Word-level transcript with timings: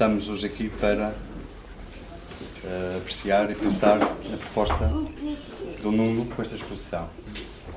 estamos 0.00 0.30
hoje 0.30 0.46
aqui 0.46 0.70
para 0.80 1.08
uh, 2.64 2.96
apreciar 2.96 3.50
e 3.50 3.54
pensar 3.54 3.98
na 3.98 4.36
proposta 4.38 4.90
do 5.82 5.92
Nuno 5.92 6.24
com 6.24 6.40
esta 6.40 6.56
exposição. 6.56 7.06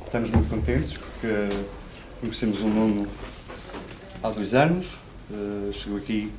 Estamos 0.06 0.32
muito 0.32 0.50
contentes 0.50 0.98
porque 0.98 1.50
conhecemos 2.22 2.62
o 2.62 2.68
Nuno 2.68 3.06
há 4.24 4.30
dois 4.30 4.54
anos, 4.54 4.94
uh, 5.30 5.74
chegou 5.74 5.98
aqui 5.98 6.32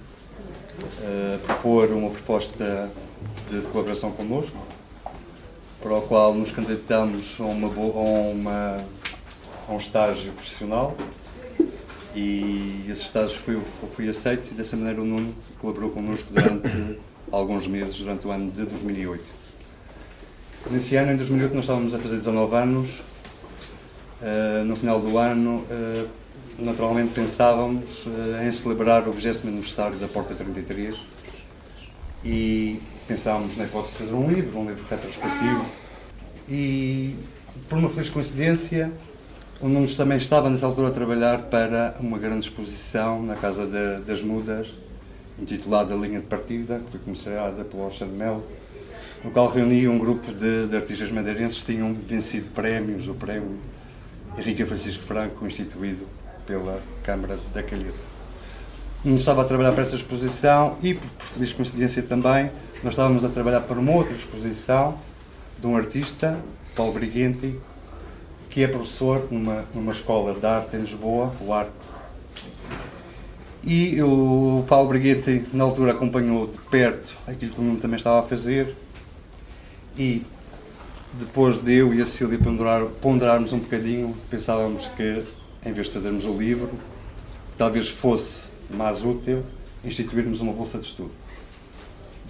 uh, 1.02 1.34
a 1.34 1.38
propor 1.46 1.90
uma 1.90 2.08
proposta 2.08 2.90
de 3.50 3.60
colaboração 3.70 4.10
connosco, 4.10 4.56
para 5.82 5.98
o 5.98 6.00
qual 6.00 6.32
nos 6.32 6.50
candidatamos 6.50 7.36
a, 7.38 7.42
uma, 7.42 7.68
a, 7.68 8.30
uma, 8.30 8.78
a 9.68 9.72
um 9.72 9.76
estágio 9.76 10.32
profissional 10.32 10.96
e 12.14 12.84
esse 12.88 13.02
estágio 13.02 13.38
foi, 13.38 13.60
foi 13.60 14.08
aceito 14.08 14.52
e 14.52 14.54
dessa 14.54 14.76
maneira 14.76 15.00
o 15.00 15.04
Nuno 15.04 15.34
colaborou 15.58 15.90
connosco 15.90 16.26
durante 16.30 16.98
alguns 17.30 17.66
meses, 17.66 17.94
durante 17.96 18.26
o 18.26 18.30
ano 18.30 18.50
de 18.50 18.64
2008. 18.64 19.22
Nesse 20.70 20.96
ano, 20.96 21.12
em 21.12 21.16
2008, 21.16 21.54
nós 21.54 21.64
estávamos 21.64 21.94
a 21.94 21.98
fazer 21.98 22.16
19 22.16 22.56
anos. 22.56 22.88
Uh, 24.22 24.64
no 24.64 24.74
final 24.76 25.00
do 25.00 25.18
ano, 25.18 25.64
uh, 25.70 26.08
naturalmente 26.58 27.12
pensávamos 27.12 28.06
uh, 28.06 28.42
em 28.46 28.50
celebrar 28.50 29.06
o 29.06 29.12
20 29.12 29.46
aniversário 29.46 29.98
da 29.98 30.08
Porta 30.08 30.34
33 30.34 30.98
e 32.24 32.80
pensávamos 33.06 33.56
na 33.58 33.64
hipótese 33.64 33.92
de 33.92 33.98
fazer 33.98 34.14
um 34.14 34.30
livro, 34.30 34.60
um 34.60 34.68
livro 34.68 34.84
retrospectivo. 34.88 35.66
E, 36.48 37.14
por 37.68 37.78
uma 37.78 37.90
feliz 37.90 38.08
coincidência, 38.08 38.90
o 39.60 39.68
Nunes 39.68 39.96
também 39.96 40.18
estava 40.18 40.50
nessa 40.50 40.66
altura 40.66 40.88
a 40.88 40.90
trabalhar 40.90 41.42
para 41.44 41.94
uma 42.00 42.18
grande 42.18 42.48
exposição 42.48 43.22
na 43.22 43.34
Casa 43.36 43.66
de, 43.66 44.04
das 44.04 44.20
Mudas, 44.20 44.68
intitulada 45.38 45.94
Linha 45.94 46.20
de 46.20 46.26
Partida, 46.26 46.80
que 46.80 46.90
foi 46.90 47.00
comissária 47.00 47.64
pelo 47.64 47.84
Alexandre 47.84 48.16
Melo, 48.16 48.44
no 49.22 49.30
qual 49.30 49.48
reunia 49.48 49.90
um 49.90 49.98
grupo 49.98 50.32
de, 50.32 50.66
de, 50.66 50.76
artistas 50.76 51.10
madeirenses 51.10 51.58
que 51.58 51.72
tinham 51.72 51.94
vencido 51.94 52.46
prémios, 52.52 53.08
o 53.08 53.14
prémio 53.14 53.58
Henrique 54.36 54.64
Francisco 54.64 55.02
Franco, 55.04 55.46
instituído 55.46 56.06
pela 56.46 56.80
Câmara 57.02 57.38
da 57.54 57.62
Calheta. 57.62 58.14
Nunes 59.04 59.20
estava 59.20 59.42
a 59.42 59.44
trabalhar 59.44 59.72
para 59.72 59.82
essa 59.82 59.96
exposição 59.96 60.76
e, 60.82 60.94
por, 60.94 61.08
feliz 61.26 61.52
coincidência 61.52 62.02
também, 62.02 62.50
nós 62.82 62.92
estávamos 62.92 63.24
a 63.24 63.28
trabalhar 63.28 63.60
para 63.60 63.78
uma 63.78 63.92
outra 63.92 64.14
exposição 64.14 64.98
de 65.60 65.66
um 65.66 65.76
artista, 65.76 66.38
Paulo 66.74 66.92
Briguenti, 66.92 67.54
que 68.54 68.62
é 68.62 68.68
professor 68.68 69.26
numa, 69.32 69.64
numa 69.74 69.90
escola 69.90 70.32
de 70.32 70.46
arte 70.46 70.76
em 70.76 70.80
Lisboa, 70.82 71.34
o 71.40 71.52
Arco. 71.52 71.72
E 73.64 74.00
o 74.00 74.64
Paulo 74.68 74.90
Briguete, 74.90 75.44
na 75.52 75.64
altura, 75.64 75.90
acompanhou 75.90 76.46
de 76.46 76.58
perto 76.70 77.16
aquilo 77.26 77.52
que 77.52 77.60
o 77.60 77.64
Nuno 77.64 77.80
também 77.80 77.96
estava 77.96 78.20
a 78.20 78.22
fazer. 78.22 78.76
E 79.98 80.22
depois 81.14 81.60
de 81.60 81.74
eu 81.74 81.92
e 81.92 82.00
a 82.00 82.06
Cília 82.06 82.38
ponderar, 82.38 82.84
ponderarmos 83.02 83.52
um 83.52 83.58
bocadinho, 83.58 84.16
pensávamos 84.30 84.86
que, 84.96 85.24
em 85.66 85.72
vez 85.72 85.88
de 85.88 85.92
fazermos 85.92 86.24
o 86.24 86.32
livro, 86.32 86.70
talvez 87.58 87.88
fosse 87.88 88.42
mais 88.70 89.04
útil 89.04 89.42
instituirmos 89.84 90.40
uma 90.40 90.52
bolsa 90.52 90.78
de 90.78 90.86
estudo. 90.86 91.10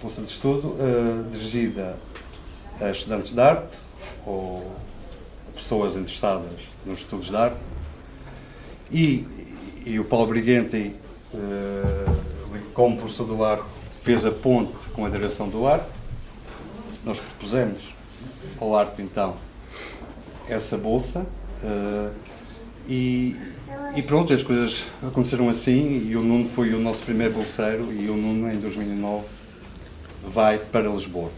Bolsa 0.01 0.23
de 0.23 0.29
estudo 0.29 0.69
uh, 0.69 1.29
dirigida 1.29 1.95
a 2.81 2.89
estudantes 2.89 3.31
de 3.31 3.39
arte 3.39 3.77
ou 4.25 4.75
pessoas 5.55 5.95
interessadas 5.95 6.51
nos 6.85 6.99
estudos 6.99 7.27
de 7.27 7.35
arte. 7.35 7.57
E, 8.91 9.25
e 9.85 9.99
o 9.99 10.05
Paulo 10.05 10.27
Briguenti, 10.27 10.93
uh, 11.33 12.59
como 12.73 12.97
professor 12.97 13.25
do 13.25 13.43
arco, 13.43 13.67
fez 14.03 14.25
a 14.25 14.31
ponte 14.31 14.77
com 14.93 15.05
a 15.05 15.09
direção 15.09 15.49
do 15.49 15.65
arco. 15.65 15.89
Nós 17.03 17.19
propusemos 17.19 17.95
ao 18.59 18.75
arco, 18.75 19.01
então, 19.01 19.35
essa 20.47 20.77
bolsa. 20.77 21.25
Uh, 21.63 22.13
e, 22.87 23.35
e 23.95 24.01
pronto, 24.03 24.31
as 24.31 24.43
coisas 24.43 24.85
aconteceram 25.01 25.49
assim 25.49 26.07
e 26.07 26.15
o 26.15 26.21
Nuno 26.21 26.47
foi 26.47 26.73
o 26.73 26.79
nosso 26.79 27.01
primeiro 27.01 27.33
bolseiro 27.33 27.91
e 27.91 28.09
o 28.09 28.15
Nuno, 28.15 28.51
em 28.51 28.59
2009, 28.59 29.25
vai 30.23 30.59
para 30.59 30.89
Lisboa, 30.89 31.31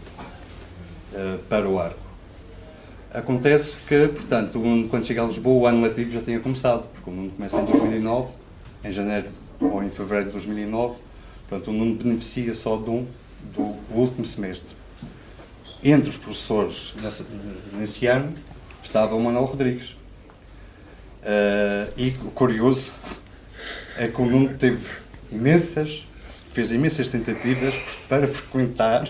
uh, 1.12 1.38
para 1.48 1.68
o 1.68 1.78
arco. 1.78 2.07
Acontece 3.12 3.78
que, 3.88 4.08
portanto, 4.08 4.60
quando 4.90 5.06
chega 5.06 5.22
a 5.22 5.26
Lisboa, 5.26 5.62
o 5.62 5.66
ano 5.66 5.82
letivo 5.82 6.10
já 6.10 6.20
tinha 6.20 6.38
começado, 6.40 6.86
porque 6.92 7.08
o 7.08 7.12
Nuno 7.12 7.30
começa 7.30 7.58
em 7.58 7.64
2009, 7.64 8.32
em 8.84 8.92
janeiro 8.92 9.28
ou 9.60 9.82
em 9.82 9.88
fevereiro 9.88 10.26
de 10.26 10.32
2009, 10.32 10.96
portanto, 11.48 11.70
o 11.70 11.72
Nuno 11.72 11.94
beneficia 11.94 12.54
só 12.54 12.76
do, 12.76 13.06
do 13.54 13.74
último 13.90 14.26
semestre. 14.26 14.76
Entre 15.82 16.10
os 16.10 16.16
professores 16.18 16.92
nesse, 17.00 17.24
nesse 17.72 18.06
ano 18.06 18.34
estava 18.84 19.14
o 19.14 19.20
Manuel 19.20 19.44
Rodrigues. 19.44 19.96
Uh, 21.22 21.92
e 21.96 22.08
o 22.24 22.30
curioso 22.30 22.92
é 23.96 24.06
que 24.06 24.20
o 24.20 24.26
Nuno 24.26 24.54
teve 24.56 24.86
imensas, 25.32 26.06
fez 26.52 26.72
imensas 26.72 27.08
tentativas 27.08 27.74
para 28.06 28.28
frequentar 28.28 29.08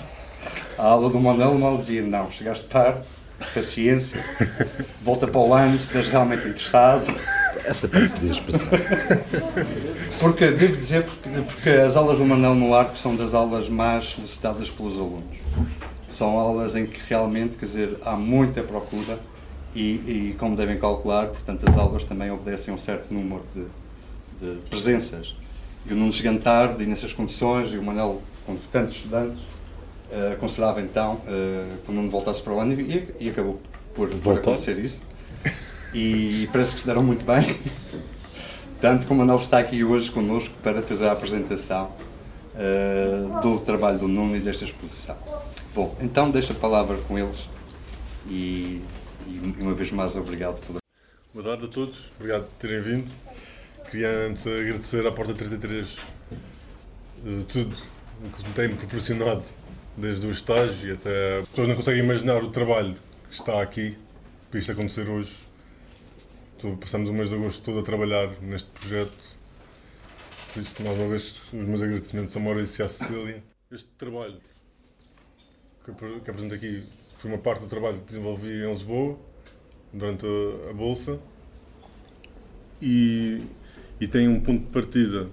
a 0.78 0.86
aula 0.86 1.10
do 1.10 1.18
Manuel, 1.18 1.50
o 1.50 1.58
Manuel 1.58 1.78
dizia, 1.78 2.02
não, 2.02 2.30
chegaste 2.30 2.66
tarde, 2.66 3.00
paciência, 3.46 4.22
volta 5.02 5.26
para 5.26 5.40
o 5.40 5.54
ano 5.54 5.78
se 5.78 5.86
estejas 5.86 6.08
realmente 6.08 6.48
interessado. 6.48 7.06
Essa 7.64 7.88
parte 7.88 8.08
podias 8.08 8.40
passar. 8.40 8.78
Porque, 10.18 10.50
devo 10.50 10.76
dizer, 10.76 11.04
porque, 11.04 11.28
porque 11.46 11.70
as 11.70 11.94
aulas 11.94 12.18
do 12.18 12.24
Manel 12.24 12.54
no 12.54 12.74
Arco 12.74 12.96
são 12.96 13.14
das 13.14 13.34
aulas 13.34 13.68
mais 13.68 14.04
solicitadas 14.06 14.68
pelos 14.68 14.96
alunos. 14.96 15.38
São 16.12 16.36
aulas 16.36 16.74
em 16.74 16.86
que 16.86 17.00
realmente, 17.08 17.56
quer 17.56 17.66
dizer, 17.66 17.98
há 18.04 18.16
muita 18.16 18.62
procura 18.62 19.18
e, 19.74 19.80
e 19.80 20.36
como 20.38 20.56
devem 20.56 20.76
calcular, 20.76 21.28
portanto, 21.28 21.68
as 21.68 21.76
aulas 21.76 22.02
também 22.04 22.30
obedecem 22.30 22.72
a 22.72 22.76
um 22.76 22.80
certo 22.80 23.12
número 23.12 23.44
de, 23.54 23.64
de 24.40 24.60
presenças. 24.68 25.36
E 25.86 25.92
o 25.92 25.96
Nuno 25.96 26.12
chegando 26.12 26.40
tarde 26.42 26.82
e 26.82 26.86
nessas 26.86 27.12
condições, 27.12 27.72
e 27.72 27.78
o 27.78 27.82
Manel 27.82 28.20
com 28.44 28.56
tantos 28.72 28.96
estudantes, 28.96 29.42
uh, 30.10 30.32
aconselhava 30.32 30.80
então 30.80 31.14
uh, 31.14 31.78
que 31.84 31.90
o 31.90 31.94
Nuno 31.94 32.10
voltasse 32.10 32.42
para 32.42 32.52
o 32.52 32.60
ano 32.60 32.80
e, 32.80 33.14
e 33.20 33.30
acabou 33.30 33.60
por, 33.94 34.08
por 34.08 34.38
acontecer 34.38 34.78
isso. 34.78 35.00
E 35.94 36.48
parece 36.52 36.74
que 36.74 36.80
se 36.80 36.86
deram 36.86 37.02
muito 37.02 37.24
bem. 37.24 37.42
Tanto 38.80 39.06
como 39.06 39.22
o 39.22 39.26
Manuel 39.26 39.42
está 39.42 39.58
aqui 39.58 39.82
hoje 39.82 40.10
connosco 40.10 40.54
para 40.62 40.80
fazer 40.82 41.06
a 41.06 41.12
apresentação 41.12 41.92
uh, 42.54 43.40
do 43.42 43.58
trabalho 43.60 43.98
do 43.98 44.06
Nuno 44.06 44.36
e 44.36 44.40
desta 44.40 44.64
exposição. 44.64 45.16
Bom, 45.74 45.96
então 46.00 46.30
deixo 46.30 46.52
a 46.52 46.54
palavra 46.54 46.96
com 47.08 47.18
eles 47.18 47.48
e, 48.28 48.82
e 49.26 49.52
uma 49.58 49.74
vez 49.74 49.90
mais 49.90 50.14
obrigado 50.16 50.60
por. 50.60 50.76
Boa 51.34 51.44
tarde 51.44 51.66
a 51.66 51.68
todos, 51.68 52.10
obrigado 52.16 52.44
por 52.44 52.54
terem 52.58 52.80
vindo. 52.80 53.10
Queria 53.90 54.28
antes 54.28 54.46
agradecer 54.46 55.06
à 55.06 55.12
Porta 55.12 55.34
33 55.34 55.98
uh, 55.98 57.42
tudo 57.48 57.76
o 58.24 58.30
que 58.30 58.46
me 58.46 58.54
tem 58.54 58.76
proporcionado 58.76 59.42
desde 59.98 60.26
o 60.26 60.30
estágio 60.30 60.94
até. 60.94 61.40
As 61.40 61.48
pessoas 61.48 61.68
não 61.68 61.76
conseguem 61.76 62.02
imaginar 62.02 62.42
o 62.42 62.50
trabalho 62.50 62.96
que 63.28 63.34
está 63.34 63.60
aqui 63.60 63.96
para 64.50 64.60
isto 64.60 64.72
acontecer 64.72 65.08
hoje. 65.08 65.36
Passamos 66.80 67.08
o 67.10 67.12
mês 67.12 67.28
de 67.28 67.34
agosto 67.34 67.62
todo 67.62 67.80
a 67.80 67.82
trabalhar 67.82 68.30
neste 68.40 68.68
projeto. 68.70 69.36
Por 70.52 70.60
isso, 70.60 70.82
mais 70.82 70.98
uma 70.98 71.08
vez, 71.08 71.42
os 71.52 71.52
meus 71.52 71.82
agradecimentos 71.82 72.36
a 72.36 72.40
Maurício 72.40 72.82
e 72.82 72.84
à 72.84 72.88
Cecília. 72.88 73.44
Este 73.70 73.88
trabalho 73.90 74.40
que, 75.84 75.90
apresento 76.30 76.54
aqui 76.54 76.84
foi 77.18 77.30
uma 77.30 77.38
parte 77.38 77.60
do 77.60 77.66
trabalho 77.66 77.98
que 77.98 78.04
desenvolvi 78.04 78.64
em 78.64 78.72
Lisboa 78.72 79.18
durante 79.92 80.26
a, 80.26 80.70
a 80.70 80.72
Bolsa 80.72 81.18
e, 82.80 83.42
e 84.00 84.08
tem 84.08 84.28
um 84.28 84.40
ponto 84.40 84.66
de 84.66 84.72
partida 84.72 85.28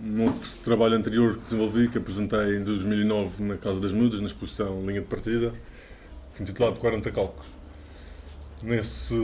num 0.00 0.26
outro 0.26 0.48
trabalho 0.64 0.96
anterior 0.96 1.36
que 1.36 1.44
desenvolvi, 1.44 1.88
que 1.88 1.98
apresentei 1.98 2.56
em 2.56 2.64
2009 2.64 3.42
na 3.42 3.56
Casa 3.56 3.80
das 3.80 3.92
Mudas, 3.92 4.20
na 4.20 4.26
exposição 4.26 4.84
Linha 4.84 5.00
de 5.00 5.06
Partida, 5.06 5.52
é 6.38 6.42
intitulado 6.42 6.78
40 6.78 7.10
Cálculos. 7.10 7.48
Nesse, 8.62 9.14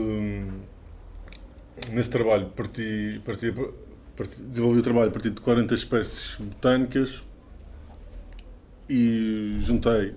nesse 1.91 2.09
trabalho 2.09 2.47
parti, 2.47 3.21
parti, 3.25 3.53
parti, 4.17 4.43
desenvolvi 4.43 4.81
o 4.81 4.83
trabalho 4.83 5.09
a 5.09 5.13
partir 5.13 5.31
de 5.31 5.41
40 5.41 5.75
espécies 5.75 6.37
botânicas 6.37 7.23
e 8.89 9.59
juntei 9.61 10.15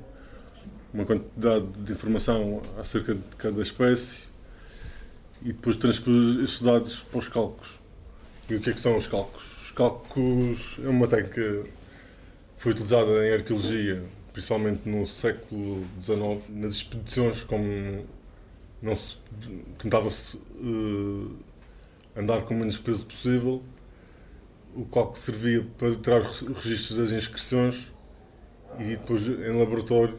uma 0.94 1.06
quantidade 1.06 1.66
de 1.84 1.94
informação 1.94 2.62
acerca 2.80 3.13
de 3.13 3.36
cada 3.38 3.62
espécie 3.62 4.30
e 5.42 5.54
depois 5.54 5.75
transpus 5.75 6.38
esses 6.44 6.62
dados 6.62 7.02
para 7.02 7.19
os 7.19 7.28
cálculos. 7.28 7.80
E 8.50 8.56
o 8.56 8.62
que 8.62 8.69
é 8.69 8.74
que 8.74 8.81
são 8.81 8.98
os 8.98 9.08
cálculos? 9.08 9.59
Cálculos 9.80 10.78
é 10.84 10.90
uma 10.90 11.08
técnica 11.08 11.64
que 11.64 11.70
foi 12.58 12.74
utilizada 12.74 13.26
em 13.26 13.34
arqueologia, 13.34 14.04
principalmente 14.34 14.90
no 14.90 15.06
século 15.06 15.86
XIX, 16.04 16.50
nas 16.50 16.74
expedições, 16.74 17.44
como 17.46 18.06
não 18.81 18.94
se 18.94 19.16
tentava-se 19.78 20.36
uh, 20.36 21.31
andar 22.14 22.42
com 22.42 22.56
o 22.56 22.58
menos 22.58 22.78
peso 22.78 23.06
possível 23.06 23.64
o 24.76 24.86
calco 24.86 25.18
servia 25.18 25.66
para 25.78 25.96
tirar 25.96 26.22
os 26.22 26.42
registros 26.42 26.98
das 26.98 27.12
inscrições 27.12 27.94
e 28.80 28.96
depois 28.98 29.25
em 29.28 29.58
laboratório 29.58 30.18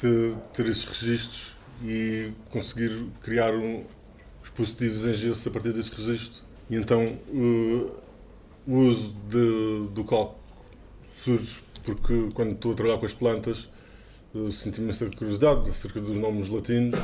ter, 0.00 0.34
ter 0.52 0.66
esses 0.66 0.84
registros 0.84 1.56
e 1.84 2.32
conseguir 2.50 3.06
criar 3.22 3.54
um, 3.54 3.84
os 4.42 4.48
positivos 4.50 5.04
em 5.04 5.14
gesso 5.14 5.48
a 5.48 5.52
partir 5.52 5.72
desses 5.72 5.92
registros. 5.92 6.42
E 6.70 6.76
então 6.76 7.04
uh, 7.04 8.03
o 8.66 8.78
uso 8.78 9.14
de, 9.28 9.94
do 9.94 10.04
calco 10.04 10.38
surge 11.22 11.60
porque 11.84 12.28
quando 12.34 12.52
estou 12.52 12.72
a 12.72 12.74
trabalhar 12.74 12.98
com 12.98 13.06
as 13.06 13.12
plantas 13.12 13.68
uh, 14.34 14.50
senti 14.50 14.80
imensa 14.80 15.08
curiosidade 15.10 15.68
acerca 15.68 16.00
dos 16.00 16.16
nomes 16.16 16.48
latinos 16.48 16.98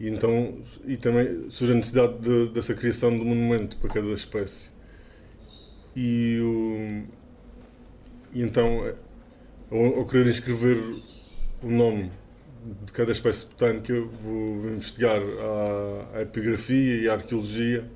e 0.00 0.08
então 0.08 0.54
e 0.86 0.96
também 0.96 1.50
surge 1.50 1.72
a 1.72 1.76
necessidade 1.76 2.18
de, 2.18 2.48
dessa 2.48 2.74
criação 2.74 3.14
de 3.14 3.20
um 3.20 3.24
monumento 3.24 3.76
para 3.78 3.90
cada 3.90 4.08
espécie. 4.12 4.68
E, 5.94 6.38
o, 6.40 7.04
e 8.34 8.42
então 8.42 8.94
ao, 9.70 9.98
ao 9.98 10.06
querer 10.06 10.26
inscrever 10.26 10.82
o 11.62 11.70
nome 11.70 12.10
de 12.84 12.92
cada 12.92 13.12
espécie 13.12 13.46
botânica, 13.46 13.94
vou 14.22 14.68
investigar 14.68 15.20
a, 15.20 16.18
a 16.18 16.22
epigrafia 16.22 17.02
e 17.02 17.08
a 17.08 17.14
arqueologia 17.14 17.88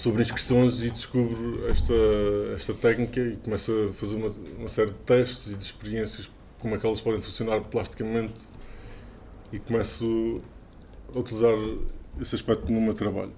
sobre 0.00 0.22
inscrições 0.22 0.82
e 0.82 0.90
descubro 0.90 1.68
esta, 1.68 1.94
esta 2.54 2.72
técnica 2.72 3.20
e 3.20 3.36
começo 3.36 3.70
a 3.90 3.92
fazer 3.92 4.16
uma, 4.16 4.34
uma 4.58 4.68
série 4.70 4.90
de 4.92 4.96
testes 4.98 5.52
e 5.52 5.54
de 5.54 5.62
experiências 5.62 6.30
como 6.58 6.74
é 6.74 6.78
que 6.78 6.86
elas 6.86 7.02
podem 7.02 7.20
funcionar 7.20 7.60
plasticamente 7.60 8.40
e 9.52 9.58
começo 9.58 10.40
a 11.14 11.18
utilizar 11.18 11.54
esse 12.18 12.34
aspecto 12.34 12.72
no 12.72 12.80
meu 12.80 12.94
trabalho. 12.94 13.32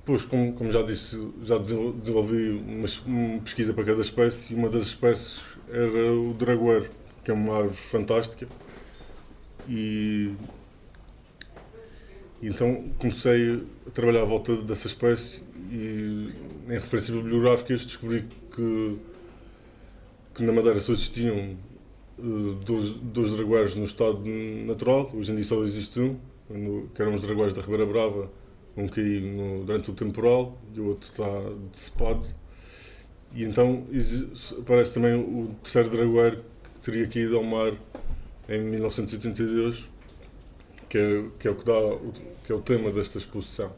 Depois, 0.00 0.24
como, 0.26 0.52
como 0.52 0.70
já 0.70 0.82
disse, 0.82 1.16
já 1.42 1.56
desenvolvi 1.56 2.50
uma, 2.50 2.86
uma, 3.06 3.40
pesquisa 3.40 3.72
para 3.72 3.84
cada 3.84 4.02
espécie 4.02 4.52
e 4.52 4.56
uma 4.56 4.68
das 4.68 4.82
espécies 4.82 5.56
era 5.70 6.12
o 6.12 6.34
dragoeiro, 6.34 6.90
que 7.24 7.30
é 7.30 7.34
uma 7.34 7.56
árvore 7.56 7.76
fantástica. 7.76 8.46
E 9.66 10.34
então 12.42 12.84
comecei 12.98 13.62
a 13.86 13.90
trabalhar 13.90 14.22
à 14.22 14.24
volta 14.24 14.54
dessa 14.56 14.86
espécie 14.86 15.42
e 15.70 16.26
em 16.68 16.72
referências 16.72 17.16
bibliográficas 17.16 17.84
descobri 17.84 18.24
que, 18.54 18.96
que 20.34 20.42
na 20.42 20.52
Madeira 20.52 20.80
só 20.80 20.92
existiam 20.92 21.56
uh, 22.18 22.54
dois, 23.02 23.32
dragueiros 23.32 23.76
no 23.76 23.84
estado 23.84 24.20
natural, 24.66 25.10
hoje 25.14 25.32
em 25.32 25.34
dia 25.34 25.44
só 25.44 25.62
existe 25.64 26.00
um, 26.00 26.86
que 26.94 27.02
eram 27.02 27.14
os 27.14 27.22
dragueiros 27.22 27.54
da 27.54 27.62
Ribeira 27.62 27.86
Brava, 27.86 28.30
um 28.76 28.86
caiu 28.86 29.64
durante 29.64 29.90
o 29.90 29.94
temporal 29.94 30.56
e 30.74 30.80
o 30.80 30.88
outro 30.88 31.10
está 31.10 31.26
decepado. 31.72 32.26
E 33.34 33.44
então 33.44 33.84
aparece 34.58 34.94
também 34.94 35.14
o 35.14 35.48
terceiro 35.62 35.90
dragoeiro 35.90 36.36
que 36.36 36.80
teria 36.80 37.06
caído 37.06 37.36
ao 37.36 37.44
mar 37.44 37.74
em 38.48 38.60
1982, 38.60 39.88
que 40.88 40.98
é, 40.98 41.24
que 41.38 41.48
é 41.48 41.50
o 41.50 41.54
que 41.54 41.64
dá 41.64 41.72
que 42.46 42.52
é 42.52 42.54
o 42.54 42.60
tema 42.60 42.90
desta 42.90 43.18
exposição. 43.18 43.72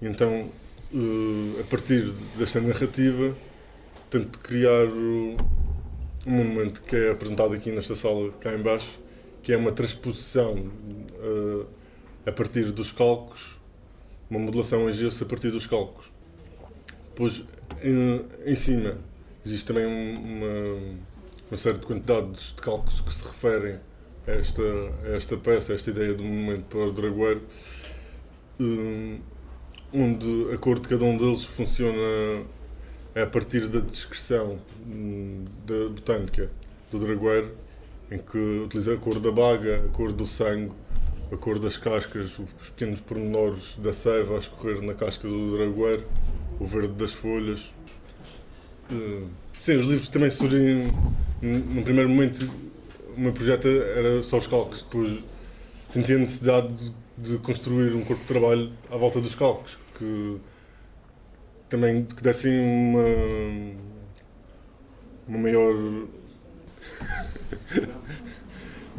Então, 0.00 0.48
uh, 0.92 1.60
a 1.60 1.64
partir 1.64 2.10
desta 2.38 2.60
narrativa, 2.60 3.34
tento 4.08 4.38
criar 4.38 4.86
um 4.86 5.36
monumento 6.26 6.82
que 6.82 6.96
é 6.96 7.10
apresentado 7.10 7.54
aqui 7.54 7.70
nesta 7.70 7.96
sala, 7.96 8.30
cá 8.40 8.54
embaixo, 8.54 8.98
que 9.42 9.52
é 9.52 9.56
uma 9.56 9.72
transposição 9.72 10.54
uh, 10.54 11.66
a 12.26 12.32
partir 12.32 12.70
dos 12.72 12.92
calcos 12.92 13.60
uma 14.30 14.38
modelação 14.38 14.88
em 14.88 14.92
gesso 14.92 15.24
a 15.24 15.26
partir 15.26 15.50
dos 15.50 15.66
cálculos. 15.66 16.12
Depois, 17.08 17.44
em, 17.82 18.24
em 18.46 18.54
cima, 18.54 18.96
existe 19.44 19.66
também 19.66 19.84
uma, 19.84 20.96
uma 21.50 21.56
série 21.56 21.78
de 21.78 21.86
quantidades 21.86 22.54
de 22.54 22.62
cálculos 22.62 23.00
que 23.00 23.12
se 23.12 23.24
referem 23.24 23.80
esta, 24.26 24.62
esta 25.14 25.36
peça, 25.36 25.72
esta 25.72 25.90
ideia 25.90 26.14
do 26.14 26.22
monumento 26.22 26.64
para 26.64 26.86
o 26.86 26.92
dragoeiro, 26.92 27.42
um, 28.58 29.18
onde 29.92 30.54
a 30.54 30.58
cor 30.58 30.78
de 30.78 30.88
cada 30.88 31.04
um 31.04 31.16
deles 31.16 31.44
funciona 31.44 32.44
a 33.14 33.26
partir 33.26 33.66
da 33.66 33.80
descrição 33.80 34.58
um, 34.86 35.44
da 35.66 35.88
botânica 35.88 36.50
do 36.92 36.98
dragoeiro, 36.98 37.50
em 38.10 38.18
que 38.18 38.38
utiliza 38.64 38.94
a 38.94 38.96
cor 38.96 39.18
da 39.18 39.30
baga, 39.30 39.84
a 39.84 39.88
cor 39.88 40.12
do 40.12 40.26
sangue, 40.26 40.72
a 41.32 41.36
cor 41.36 41.58
das 41.58 41.76
cascas, 41.76 42.38
os 42.38 42.68
pequenos 42.70 43.00
pormenores 43.00 43.76
da 43.78 43.92
seiva 43.92 44.36
a 44.36 44.38
escorrer 44.38 44.82
na 44.82 44.94
casca 44.94 45.28
do 45.28 45.56
dragoeiro, 45.56 46.04
o 46.58 46.66
verde 46.66 46.94
das 46.94 47.12
folhas. 47.12 47.72
Eh, 48.90 49.22
sim, 49.60 49.76
os 49.76 49.86
livros 49.86 50.08
também 50.08 50.30
surgem. 50.30 50.88
Num 51.40 51.82
primeiro 51.82 52.10
momento, 52.10 52.50
o 53.20 53.22
meu 53.22 53.32
projeto 53.34 53.68
era 53.68 54.22
só 54.22 54.38
os 54.38 54.46
calcos, 54.46 54.80
depois 54.80 55.22
senti 55.86 56.14
a 56.14 56.18
necessidade 56.18 56.72
de, 56.72 56.90
de 57.18 57.36
construir 57.36 57.94
um 57.94 58.02
corpo 58.02 58.22
de 58.22 58.28
trabalho 58.28 58.72
à 58.90 58.96
volta 58.96 59.20
dos 59.20 59.34
calcos, 59.34 59.76
que 59.98 60.38
também 61.68 62.02
que 62.04 62.22
dessem 62.22 62.58
uma, 62.58 63.04
uma 65.28 65.38
maior 65.38 65.74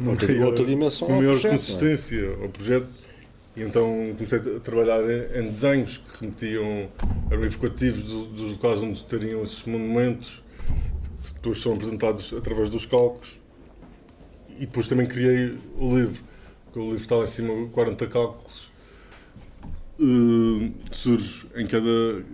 outra, 0.06 0.28
maior, 0.28 0.46
outra 0.46 0.64
dimensão 0.66 1.08
uma 1.08 1.16
maior 1.16 1.32
projeto, 1.32 1.54
é? 1.54 1.56
consistência 1.56 2.20
é? 2.20 2.44
ao 2.44 2.48
projeto. 2.48 3.02
E 3.56 3.62
então 3.62 4.14
comecei 4.16 4.38
a 4.38 4.60
trabalhar 4.60 5.02
em, 5.36 5.48
desenhos 5.48 5.96
que 5.98 6.20
remetiam, 6.20 6.88
eram 7.28 7.42
evocativos 7.42 8.04
dos 8.04 8.52
locais 8.52 8.78
onde 8.84 8.98
estariam 8.98 9.42
esses 9.42 9.64
monumentos, 9.64 10.40
que 11.24 11.34
depois 11.34 11.60
são 11.60 11.72
apresentados 11.72 12.32
através 12.32 12.70
dos 12.70 12.86
cálculos. 12.86 13.42
E 14.62 14.66
depois 14.66 14.86
também 14.86 15.06
criei 15.06 15.58
o 15.76 15.98
livro, 15.98 16.22
que 16.72 16.78
o 16.78 16.82
livro 16.82 16.98
está 16.98 17.16
lá 17.16 17.24
em 17.24 17.26
cima, 17.26 17.68
40 17.70 18.06
cálculos. 18.06 18.70
Uh, 19.98 20.72
surge 20.92 21.48
em 21.56 21.66
cada, 21.66 22.24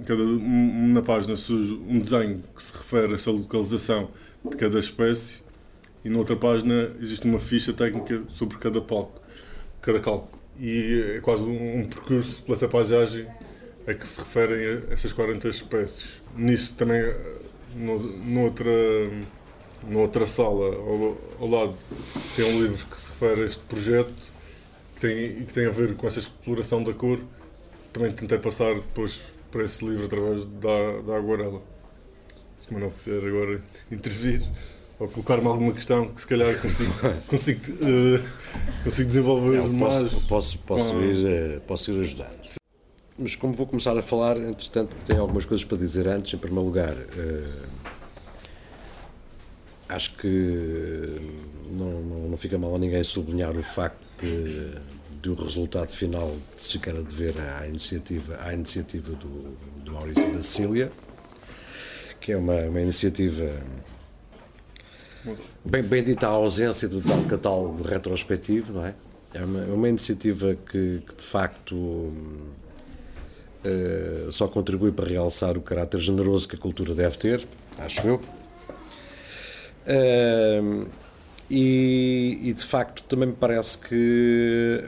em 0.00 0.04
cada 0.06 0.24
na 0.24 1.02
página 1.02 1.36
surge 1.36 1.74
um 1.86 2.00
desenho 2.00 2.42
que 2.56 2.62
se 2.62 2.72
refere 2.72 3.12
a 3.12 3.14
essa 3.14 3.30
localização 3.30 4.10
de 4.48 4.56
cada 4.56 4.78
espécie 4.78 5.40
e 6.02 6.08
na 6.08 6.16
outra 6.18 6.34
página 6.34 6.92
existe 6.98 7.26
uma 7.26 7.38
ficha 7.38 7.74
técnica 7.74 8.22
sobre 8.30 8.56
cada 8.56 8.80
palco, 8.80 9.20
cada 9.82 10.00
cálculo. 10.00 10.40
E 10.58 11.16
é 11.16 11.20
quase 11.20 11.42
um, 11.44 11.80
um 11.80 11.84
percurso 11.86 12.42
pela 12.42 12.56
essa 12.56 12.68
paisagem 12.68 13.26
a 13.86 13.92
que 13.92 14.08
se 14.08 14.18
referem 14.18 14.82
essas 14.90 15.12
40 15.12 15.46
espécies. 15.50 16.22
Nisso 16.34 16.74
também, 16.74 17.02
no, 17.74 17.98
noutra, 18.24 18.72
noutra 19.86 20.26
sala, 20.26 20.74
ao, 20.74 21.16
ao 21.40 21.48
lado, 21.48 21.74
tem 22.34 22.44
um 22.44 22.62
livro 22.62 22.86
que 22.86 23.00
se 23.00 23.08
refere 23.08 23.42
a 23.42 23.44
este 23.44 23.60
projeto 23.60 24.12
que 24.94 25.00
tem, 25.00 25.42
e 25.42 25.44
que 25.46 25.52
tem 25.52 25.66
a 25.66 25.70
ver 25.70 25.94
com 25.94 26.06
essa 26.06 26.18
exploração 26.18 26.82
da 26.82 26.92
cor. 26.92 27.20
Também 27.92 28.12
tentei 28.12 28.38
passar 28.38 28.74
depois 28.74 29.20
para 29.50 29.64
esse 29.64 29.84
livro 29.84 30.04
através 30.04 30.44
da, 30.44 31.00
da 31.06 31.16
aguarela. 31.16 31.62
Se 32.58 32.70
o 32.70 32.74
Manuel 32.74 32.92
quiser 32.92 33.24
agora 33.24 33.62
intervir 33.90 34.42
ou 34.98 35.08
colocar-me 35.08 35.46
alguma 35.46 35.72
questão 35.72 36.08
que 36.08 36.20
se 36.20 36.26
calhar 36.26 36.58
consigo, 36.60 36.92
consigo, 37.28 37.60
uh, 37.72 38.82
consigo 38.82 39.06
desenvolver 39.06 39.58
Não, 39.58 39.68
mais. 39.68 40.12
Posso, 40.24 40.58
posso, 40.58 40.94
ir, 40.94 41.56
uh, 41.56 41.60
posso 41.62 41.90
ir 41.92 42.00
ajudar. 42.00 42.32
Mas 43.18 43.34
como 43.34 43.54
vou 43.54 43.66
começar 43.66 43.96
a 43.96 44.02
falar, 44.02 44.36
entretanto, 44.36 44.94
tenho 45.06 45.22
algumas 45.22 45.44
coisas 45.44 45.64
para 45.64 45.78
dizer 45.78 46.06
antes. 46.06 46.34
Em 46.34 46.38
primeiro 46.38 46.66
lugar, 46.66 46.94
uh, 46.94 47.66
acho 49.88 50.16
que 50.16 51.20
não, 51.70 52.02
não, 52.02 52.28
não, 52.30 52.36
fica 52.36 52.58
mal 52.58 52.74
a 52.74 52.78
ninguém 52.78 53.02
sublinhar 53.04 53.56
o 53.56 53.62
facto 53.62 53.98
de, 54.20 54.72
de 55.22 55.30
o 55.30 55.34
resultado 55.34 55.90
final 55.90 56.34
de 56.56 56.62
se 56.62 56.72
ficar 56.72 56.96
a 56.96 57.02
dever 57.02 57.34
à 57.40 57.66
iniciativa, 57.66 58.38
à 58.42 58.52
iniciativa 58.52 59.12
do, 59.12 59.56
do 59.84 59.92
Maurício 59.92 60.32
da 60.32 60.42
Cecília, 60.42 60.92
que 62.20 62.32
é 62.32 62.36
uma, 62.36 62.56
uma 62.64 62.80
iniciativa 62.80 63.50
Bem, 65.64 65.82
bem 65.82 66.04
dita 66.04 66.28
a 66.28 66.30
ausência 66.30 66.88
do 66.88 67.00
tal 67.00 67.20
catálogo 67.24 67.82
retrospectivo, 67.82 68.74
não 68.74 68.86
é? 68.86 68.94
É 69.34 69.44
uma, 69.44 69.60
é 69.60 69.72
uma 69.72 69.88
iniciativa 69.88 70.54
que, 70.54 71.00
que, 71.00 71.16
de 71.16 71.22
facto 71.22 71.74
uh, 71.74 72.12
só 74.30 74.46
contribui 74.46 74.92
para 74.92 75.08
realçar 75.08 75.58
o 75.58 75.60
caráter 75.60 75.98
generoso 75.98 76.46
que 76.46 76.54
a 76.54 76.58
cultura 76.58 76.94
deve 76.94 77.18
ter, 77.18 77.44
acho 77.78 78.06
eu. 78.06 78.20
E, 81.48 82.40
e, 82.42 82.52
de 82.52 82.64
facto 82.64 83.04
também 83.04 83.28
me 83.28 83.34
parece 83.34 83.78
que 83.78 84.82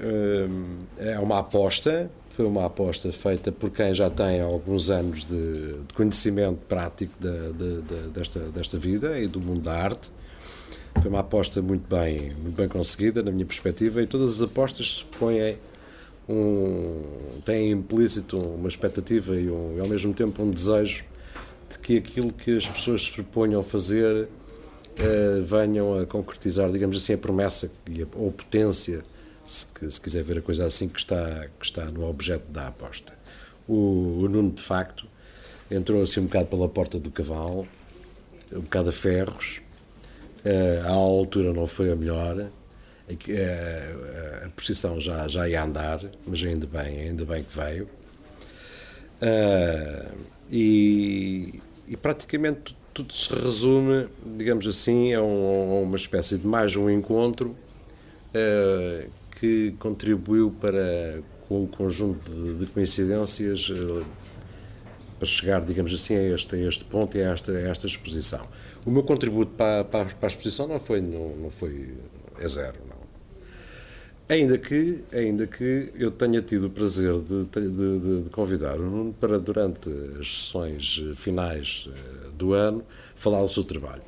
é 0.98 1.18
uma 1.20 1.38
aposta, 1.38 2.10
foi 2.30 2.46
uma 2.46 2.66
aposta 2.66 3.12
feita 3.12 3.50
por 3.50 3.70
quem 3.70 3.94
já 3.94 4.08
tem 4.08 4.40
alguns 4.40 4.90
anos 4.90 5.24
de, 5.24 5.72
de 5.72 5.94
conhecimento 5.94 6.58
prático 6.68 7.12
de, 7.20 7.52
de, 7.52 8.08
desta, 8.10 8.40
desta 8.40 8.78
vida 8.78 9.18
e 9.18 9.26
do 9.26 9.40
mundo 9.40 9.60
da 9.60 9.74
arte. 9.74 10.10
Foi 11.00 11.10
uma 11.10 11.20
aposta 11.20 11.62
muito 11.62 11.88
bem, 11.88 12.34
muito 12.34 12.56
bem 12.56 12.68
conseguida, 12.68 13.22
na 13.22 13.30
minha 13.30 13.44
perspectiva, 13.44 14.02
e 14.02 14.06
todas 14.06 14.40
as 14.40 14.50
apostas 14.50 14.98
se 14.98 15.04
põem 15.04 15.56
um, 16.28 17.02
têm 17.44 17.70
implícito 17.70 18.38
uma 18.38 18.68
expectativa 18.68 19.34
e, 19.34 19.50
um, 19.50 19.76
e, 19.76 19.80
ao 19.80 19.88
mesmo 19.88 20.12
tempo 20.12 20.42
um 20.42 20.50
desejo 20.50 21.04
de 21.68 21.78
que 21.78 21.96
aquilo 21.96 22.32
que 22.32 22.56
as 22.56 22.66
pessoas 22.66 23.02
se 23.02 23.12
proponham 23.12 23.62
fazer 23.62 24.28
uh, 25.00 25.42
venham 25.42 25.98
a 25.98 26.06
concretizar, 26.06 26.70
digamos 26.70 26.96
assim, 26.96 27.14
a 27.14 27.18
promessa 27.18 27.70
e 27.88 28.02
a, 28.02 28.06
ou 28.14 28.32
potência, 28.32 29.02
se, 29.44 29.66
se, 29.88 30.00
quiser 30.00 30.22
ver 30.22 30.38
a 30.38 30.42
coisa 30.42 30.66
assim, 30.66 30.88
que 30.88 30.98
está, 30.98 31.48
que 31.58 31.64
está 31.64 31.84
no 31.86 32.08
objeto 32.08 32.50
da 32.50 32.68
aposta. 32.68 33.12
O, 33.66 34.22
o 34.22 34.28
Nuno, 34.28 34.50
de 34.50 34.62
facto, 34.62 35.06
entrou 35.70 36.02
assim 36.02 36.20
um 36.20 36.24
bocado 36.24 36.46
pela 36.46 36.68
porta 36.68 36.98
do 36.98 37.10
cavalo, 37.10 37.66
um 38.52 38.60
bocado 38.60 38.90
a 38.90 38.92
ferros, 38.92 39.60
uh, 40.44 40.86
a 40.86 40.92
altura 40.92 41.52
não 41.52 41.66
foi 41.66 41.90
a 41.90 41.96
melhor, 41.96 42.40
a, 42.40 42.42
a, 42.42 44.46
a 44.46 44.48
posição 44.50 45.00
já, 45.00 45.26
já 45.28 45.48
ia 45.48 45.62
andar, 45.62 46.00
mas 46.26 46.42
ainda 46.42 46.66
bem, 46.66 47.00
ainda 47.00 47.24
bem 47.24 47.42
que 47.42 47.56
veio. 47.56 47.88
Uh, 49.20 50.14
e, 50.50 51.60
e, 51.88 51.96
praticamente 51.96 52.76
tudo 52.98 53.12
se 53.12 53.32
resume, 53.32 54.08
digamos 54.24 54.66
assim, 54.66 55.14
a, 55.14 55.22
um, 55.22 55.78
a 55.78 55.80
uma 55.82 55.96
espécie 55.96 56.36
de 56.36 56.44
mais 56.44 56.74
um 56.74 56.90
encontro 56.90 57.50
uh, 58.34 59.08
que 59.38 59.72
contribuiu 59.78 60.50
para, 60.60 61.22
com 61.48 61.62
o 61.62 61.68
conjunto 61.68 62.28
de, 62.28 62.54
de 62.54 62.66
coincidências, 62.66 63.68
uh, 63.70 64.04
para 65.16 65.28
chegar, 65.28 65.64
digamos 65.64 65.94
assim, 65.94 66.16
a 66.16 66.22
este, 66.34 66.56
a 66.56 66.58
este 66.58 66.84
ponto 66.84 67.16
e 67.16 67.22
a 67.22 67.32
esta, 67.32 67.52
a 67.52 67.60
esta 67.60 67.86
exposição. 67.86 68.40
O 68.84 68.90
meu 68.90 69.04
contributo 69.04 69.52
para, 69.52 69.84
para, 69.84 70.06
para 70.06 70.26
a 70.26 70.30
exposição 70.30 70.66
não 70.66 70.80
foi, 70.80 71.00
não, 71.00 71.36
não 71.36 71.50
foi 71.50 71.94
é 72.40 72.48
zero, 72.48 72.78
não. 72.88 72.97
Ainda 74.28 74.58
que, 74.58 75.02
ainda 75.11 75.47
que 75.47 75.90
eu 75.94 76.11
tenha 76.11 76.42
tido 76.42 76.66
o 76.66 76.70
prazer 76.70 77.14
de, 77.20 77.44
de, 77.44 78.23
de, 78.25 78.30
convidar 78.30 78.78
o 78.78 78.82
Nuno 78.82 79.14
para, 79.18 79.38
durante 79.38 79.88
as 80.20 80.40
sessões 80.40 81.02
finais 81.14 81.88
eh, 81.88 82.28
do 82.37 82.52
ano, 82.52 82.85
falar 83.16 83.40
do 83.40 83.49
seu 83.49 83.64
trabalho. 83.64 84.02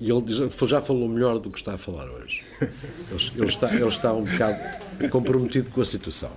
E 0.00 0.10
ele 0.10 0.24
já 0.66 0.80
falou 0.80 1.08
melhor 1.08 1.38
do 1.38 1.50
que 1.50 1.58
está 1.58 1.74
a 1.74 1.78
falar 1.78 2.08
hoje. 2.10 2.42
Ele, 3.36 3.46
está, 3.46 3.72
ele 3.72 3.86
está 3.86 4.12
um 4.12 4.24
bocado 4.24 4.58
comprometido 5.10 5.70
com 5.70 5.80
a 5.80 5.84
situação. 5.84 6.30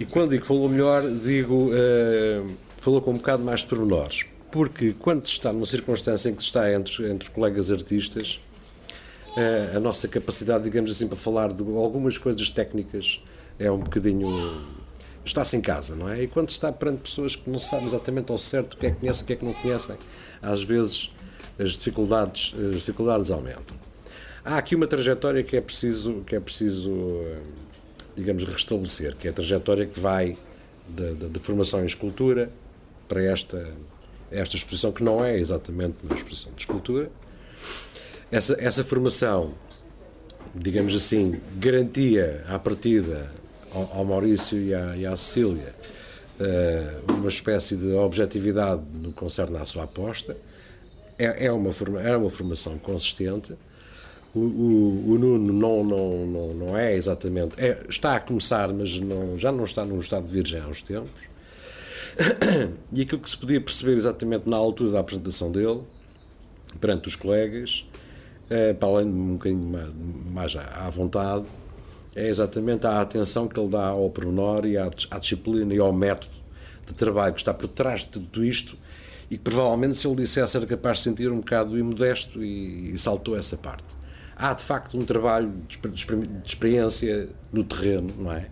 E 0.00 0.04
quando 0.04 0.30
digo 0.30 0.44
falou 0.44 0.68
melhor, 0.68 1.02
digo, 1.08 1.70
uh, 1.70 2.46
falou 2.78 3.00
com 3.00 3.12
um 3.12 3.14
bocado 3.14 3.44
mais 3.44 3.60
de 3.60 3.66
pormenores. 3.66 4.24
Porque 4.50 4.94
quando 4.98 5.26
se 5.26 5.32
está 5.32 5.52
numa 5.52 5.66
circunstância 5.66 6.28
em 6.28 6.34
que 6.34 6.42
se 6.42 6.48
está 6.48 6.72
entre, 6.72 7.10
entre 7.10 7.30
colegas 7.30 7.70
artistas, 7.70 8.40
a, 9.36 9.76
a 9.76 9.80
nossa 9.80 10.08
capacidade, 10.08 10.64
digamos 10.64 10.90
assim, 10.90 11.06
para 11.06 11.16
falar 11.16 11.52
de 11.52 11.62
algumas 11.76 12.18
coisas 12.18 12.48
técnicas 12.50 13.22
é 13.58 13.70
um 13.70 13.78
bocadinho 13.78 14.28
está-se 15.24 15.56
em 15.56 15.60
casa, 15.60 15.94
não 15.94 16.08
é? 16.08 16.22
E 16.22 16.26
quando 16.26 16.48
está 16.48 16.72
perante 16.72 17.02
pessoas 17.02 17.36
que 17.36 17.48
não 17.48 17.58
sabem 17.58 17.86
exatamente 17.86 18.30
ao 18.32 18.38
certo 18.38 18.74
o 18.74 18.76
que 18.76 18.86
é 18.86 18.90
que 18.90 18.96
conhecem, 18.96 19.22
o 19.22 19.26
que 19.26 19.32
é 19.32 19.36
que 19.36 19.44
não 19.44 19.52
conhecem, 19.54 19.96
às 20.40 20.62
vezes 20.62 21.12
as 21.58 21.72
dificuldades, 21.72 22.54
as 22.58 22.76
dificuldades 22.76 23.30
aumentam. 23.30 23.76
Há 24.44 24.58
aqui 24.58 24.74
uma 24.74 24.86
trajetória 24.86 25.42
que 25.42 25.56
é 25.56 25.60
preciso, 25.60 26.22
que 26.26 26.34
é 26.34 26.40
preciso, 26.40 26.92
digamos, 28.16 28.44
restabelecer, 28.44 29.14
que 29.14 29.28
é 29.28 29.30
a 29.30 29.34
trajetória 29.34 29.86
que 29.86 30.00
vai 30.00 30.36
da 30.88 31.40
formação 31.40 31.82
em 31.82 31.86
escultura 31.86 32.50
para 33.06 33.22
esta, 33.22 33.72
esta 34.30 34.56
exposição, 34.56 34.90
que 34.90 35.04
não 35.04 35.24
é 35.24 35.38
exatamente 35.38 35.96
uma 36.02 36.16
exposição 36.16 36.50
de 36.52 36.62
escultura, 36.62 37.10
essa, 38.32 38.56
essa 38.58 38.82
formação, 38.82 39.52
digamos 40.54 40.94
assim, 40.94 41.38
garantia 41.58 42.42
à 42.48 42.58
partida 42.58 43.30
ao, 43.74 43.98
ao 43.98 44.04
Maurício 44.06 44.58
e 44.58 44.74
à, 44.74 44.96
e 44.96 45.06
à 45.06 45.14
Cecília 45.16 45.74
uh, 46.40 47.12
uma 47.12 47.28
espécie 47.28 47.76
de 47.76 47.92
objetividade 47.92 48.82
no 48.94 49.10
que 49.10 49.14
concerne 49.16 49.58
à 49.58 49.66
sua 49.66 49.84
aposta. 49.84 50.36
É, 51.18 51.46
é 51.46 51.52
uma, 51.52 51.72
forma, 51.72 52.00
é 52.00 52.16
uma 52.16 52.30
formação 52.30 52.78
consistente. 52.78 53.54
O, 54.34 54.40
o, 54.40 55.10
o, 55.10 55.18
Nuno 55.18 55.52
não, 55.52 55.84
não, 55.84 56.26
não, 56.26 56.54
não 56.54 56.78
é 56.78 56.96
exatamente. 56.96 57.54
É, 57.58 57.84
está 57.86 58.16
a 58.16 58.20
começar, 58.20 58.72
mas 58.72 58.98
não, 58.98 59.38
já 59.38 59.52
não 59.52 59.64
está 59.64 59.84
num 59.84 60.00
estado 60.00 60.26
de 60.26 60.32
virgem 60.32 60.58
há 60.58 60.66
uns 60.66 60.80
tempos. 60.80 61.30
E 62.92 63.02
aquilo 63.02 63.20
que 63.20 63.28
se 63.28 63.36
podia 63.36 63.60
perceber 63.60 63.96
exatamente 63.96 64.48
na 64.48 64.56
altura 64.56 64.92
da 64.92 65.00
apresentação 65.00 65.50
dele, 65.50 65.80
perante 66.80 67.08
os 67.08 67.16
colegas, 67.16 67.86
é, 68.52 68.74
para 68.74 68.88
além 68.88 69.10
de 69.10 69.16
um 69.16 69.32
bocadinho 69.32 69.92
mais 70.30 70.54
à 70.54 70.90
vontade, 70.90 71.46
é 72.14 72.28
exatamente 72.28 72.86
a 72.86 73.00
atenção 73.00 73.48
que 73.48 73.58
ele 73.58 73.70
dá 73.70 73.86
ao 73.86 74.10
pormenor 74.10 74.66
e 74.66 74.76
à, 74.76 74.90
à 75.10 75.18
disciplina 75.18 75.72
e 75.74 75.78
ao 75.78 75.90
método 75.90 76.34
de 76.86 76.92
trabalho 76.92 77.32
que 77.32 77.40
está 77.40 77.54
por 77.54 77.68
trás 77.68 78.00
de 78.00 78.08
tudo 78.08 78.44
isto 78.44 78.76
e 79.30 79.38
que 79.38 79.42
provavelmente 79.42 79.96
se 79.96 80.06
ele 80.06 80.16
dissesse 80.16 80.54
era 80.54 80.66
capaz 80.66 80.98
de 80.98 81.04
sentir 81.04 81.32
um 81.32 81.38
bocado 81.38 81.78
imodesto 81.78 82.44
e, 82.44 82.92
e 82.92 82.98
saltou 82.98 83.34
essa 83.34 83.56
parte. 83.56 83.86
Há 84.36 84.52
de 84.52 84.62
facto 84.62 84.98
um 84.98 85.04
trabalho 85.04 85.50
de, 85.66 85.78
de 85.78 86.06
experiência 86.44 87.30
no 87.50 87.64
terreno, 87.64 88.12
não 88.18 88.32
é? 88.32 88.48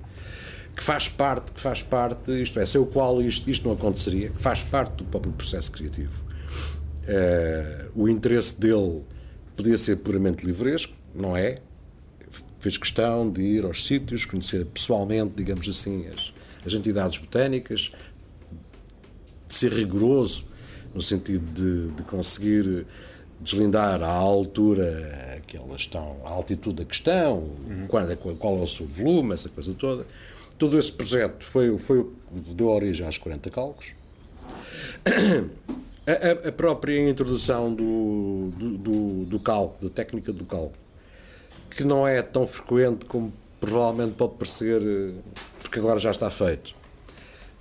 Que 0.74 0.82
faz 0.82 1.08
parte, 1.08 1.52
que 1.52 1.60
faz 1.60 1.82
parte, 1.82 2.30
isto 2.40 2.58
é, 2.58 2.64
sem 2.64 2.80
o 2.80 2.86
qual 2.86 3.20
isto, 3.20 3.50
isto 3.50 3.68
não 3.68 3.74
aconteceria, 3.74 4.30
que 4.30 4.40
faz 4.40 4.62
parte 4.62 4.94
do 4.94 5.04
próprio 5.04 5.32
processo 5.32 5.70
criativo. 5.70 6.22
Uh, 7.02 7.90
o 7.94 8.08
interesse 8.08 8.58
dele 8.58 9.02
podia 9.60 9.76
ser 9.76 9.96
puramente 9.96 10.44
livresco, 10.44 10.94
não 11.14 11.36
é? 11.36 11.58
Fez 12.60 12.78
questão 12.78 13.30
de 13.30 13.42
ir 13.42 13.64
aos 13.64 13.86
sítios, 13.86 14.24
conhecer 14.24 14.64
pessoalmente, 14.66 15.34
digamos 15.36 15.68
assim, 15.68 16.06
as, 16.06 16.32
as 16.64 16.72
entidades 16.72 17.18
botânicas, 17.18 17.92
de 19.46 19.54
ser 19.54 19.72
rigoroso 19.72 20.44
no 20.94 21.02
sentido 21.02 21.44
de, 21.52 21.94
de 21.94 22.02
conseguir 22.04 22.86
deslindar 23.40 24.02
a 24.02 24.08
altura 24.08 25.42
que 25.46 25.56
elas 25.56 25.82
estão, 25.82 26.16
a 26.24 26.30
altitude 26.30 26.76
da 26.76 26.84
questão, 26.84 27.38
uhum. 27.38 27.86
qual, 27.86 28.08
é, 28.08 28.16
qual 28.16 28.58
é 28.58 28.62
o 28.62 28.66
seu 28.66 28.86
volume, 28.86 29.34
essa 29.34 29.48
coisa 29.48 29.74
toda. 29.74 30.06
Todo 30.58 30.78
esse 30.78 30.92
projeto 30.92 31.44
foi, 31.44 31.76
foi 31.78 32.06
deu 32.54 32.68
origem 32.68 33.06
às 33.06 33.18
40 33.18 33.50
cálculos. 33.50 33.92
A, 36.10 36.48
a, 36.48 36.52
própria 36.52 37.08
introdução 37.08 37.72
do, 37.72 38.50
do, 38.56 38.78
do, 38.78 39.24
do 39.26 39.40
cálculo, 39.40 39.88
da 39.88 39.94
técnica 39.94 40.32
do 40.32 40.44
cálculo, 40.44 40.74
que 41.70 41.84
não 41.84 42.06
é 42.06 42.20
tão 42.20 42.46
frequente 42.46 43.04
como 43.04 43.32
provavelmente 43.60 44.14
pode 44.14 44.34
parecer, 44.34 44.82
eh, 44.82 45.12
porque 45.62 45.78
agora 45.78 46.00
já 46.00 46.10
está 46.10 46.30
feito. 46.30 46.74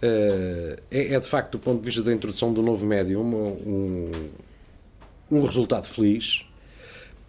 Eh, 0.02 0.80
é, 0.90 1.14
é 1.14 1.20
de 1.20 1.28
facto, 1.28 1.54
do 1.54 1.60
ponto 1.60 1.80
de 1.80 1.86
vista 1.86 2.02
da 2.02 2.14
introdução 2.14 2.52
do 2.54 2.62
novo 2.62 2.86
médium, 2.86 3.22
um, 3.22 4.12
um 5.30 5.44
resultado 5.44 5.86
feliz. 5.86 6.46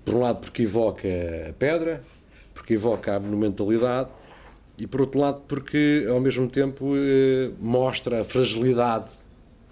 Por 0.05 0.15
um 0.15 0.21
lado, 0.21 0.39
porque 0.41 0.63
evoca 0.63 1.07
a 1.51 1.53
pedra, 1.53 2.03
porque 2.55 2.75
evoca 2.75 3.17
a 3.17 3.21
monumentalidade, 3.21 4.09
e 4.79 4.87
por 4.87 5.03
outro 5.03 5.21
lado, 5.21 5.43
porque 5.47 6.07
ao 6.09 6.21
mesmo 6.21 6.49
tempo 6.49 6.95
eh, 6.97 7.51
mostra 7.61 8.23
a 8.23 8.25
fragilidade 8.25 9.11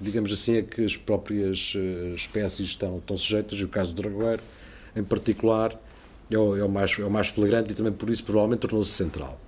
digamos 0.00 0.32
assim, 0.32 0.58
a 0.58 0.62
que 0.62 0.84
as 0.84 0.96
próprias 0.96 1.74
uh, 1.74 2.14
espécies 2.14 2.68
estão, 2.68 2.98
estão 2.98 3.16
sujeitas, 3.16 3.58
e 3.58 3.64
o 3.64 3.68
caso 3.68 3.92
do 3.92 4.02
dragoeiro, 4.02 4.42
em 4.94 5.04
particular, 5.04 5.78
é 6.30 6.38
o, 6.38 6.56
é 6.56 6.64
o, 6.64 6.68
mais, 6.68 6.98
é 6.98 7.04
o 7.04 7.10
mais 7.10 7.28
flagrante 7.28 7.72
e 7.72 7.74
também 7.74 7.92
por 7.92 8.10
isso 8.10 8.24
provavelmente 8.24 8.60
tornou-se 8.60 8.90
central. 8.90 9.40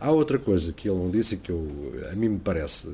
Há 0.00 0.10
outra 0.10 0.38
coisa 0.38 0.72
que 0.72 0.88
ele 0.88 0.98
não 0.98 1.10
disse 1.10 1.36
que 1.36 1.50
eu, 1.50 1.94
a 2.10 2.14
mim 2.14 2.30
me 2.30 2.38
parece 2.38 2.88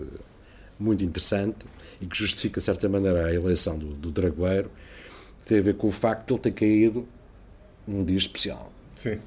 muito 0.78 1.02
interessante 1.02 1.56
e 2.00 2.06
que 2.06 2.16
justifica, 2.16 2.60
de 2.60 2.64
certa 2.64 2.88
maneira, 2.88 3.26
a 3.26 3.34
eleição 3.34 3.78
do, 3.78 3.94
do 3.94 4.10
dragoeiro, 4.10 4.70
tem 5.46 5.58
a 5.58 5.62
ver 5.62 5.74
com 5.74 5.86
o 5.86 5.90
facto 5.90 6.26
de 6.26 6.32
ele 6.34 6.40
ter 6.40 6.52
caído 6.52 7.08
num 7.86 8.04
dia 8.04 8.18
especial. 8.18 8.70
Sim. 8.94 9.18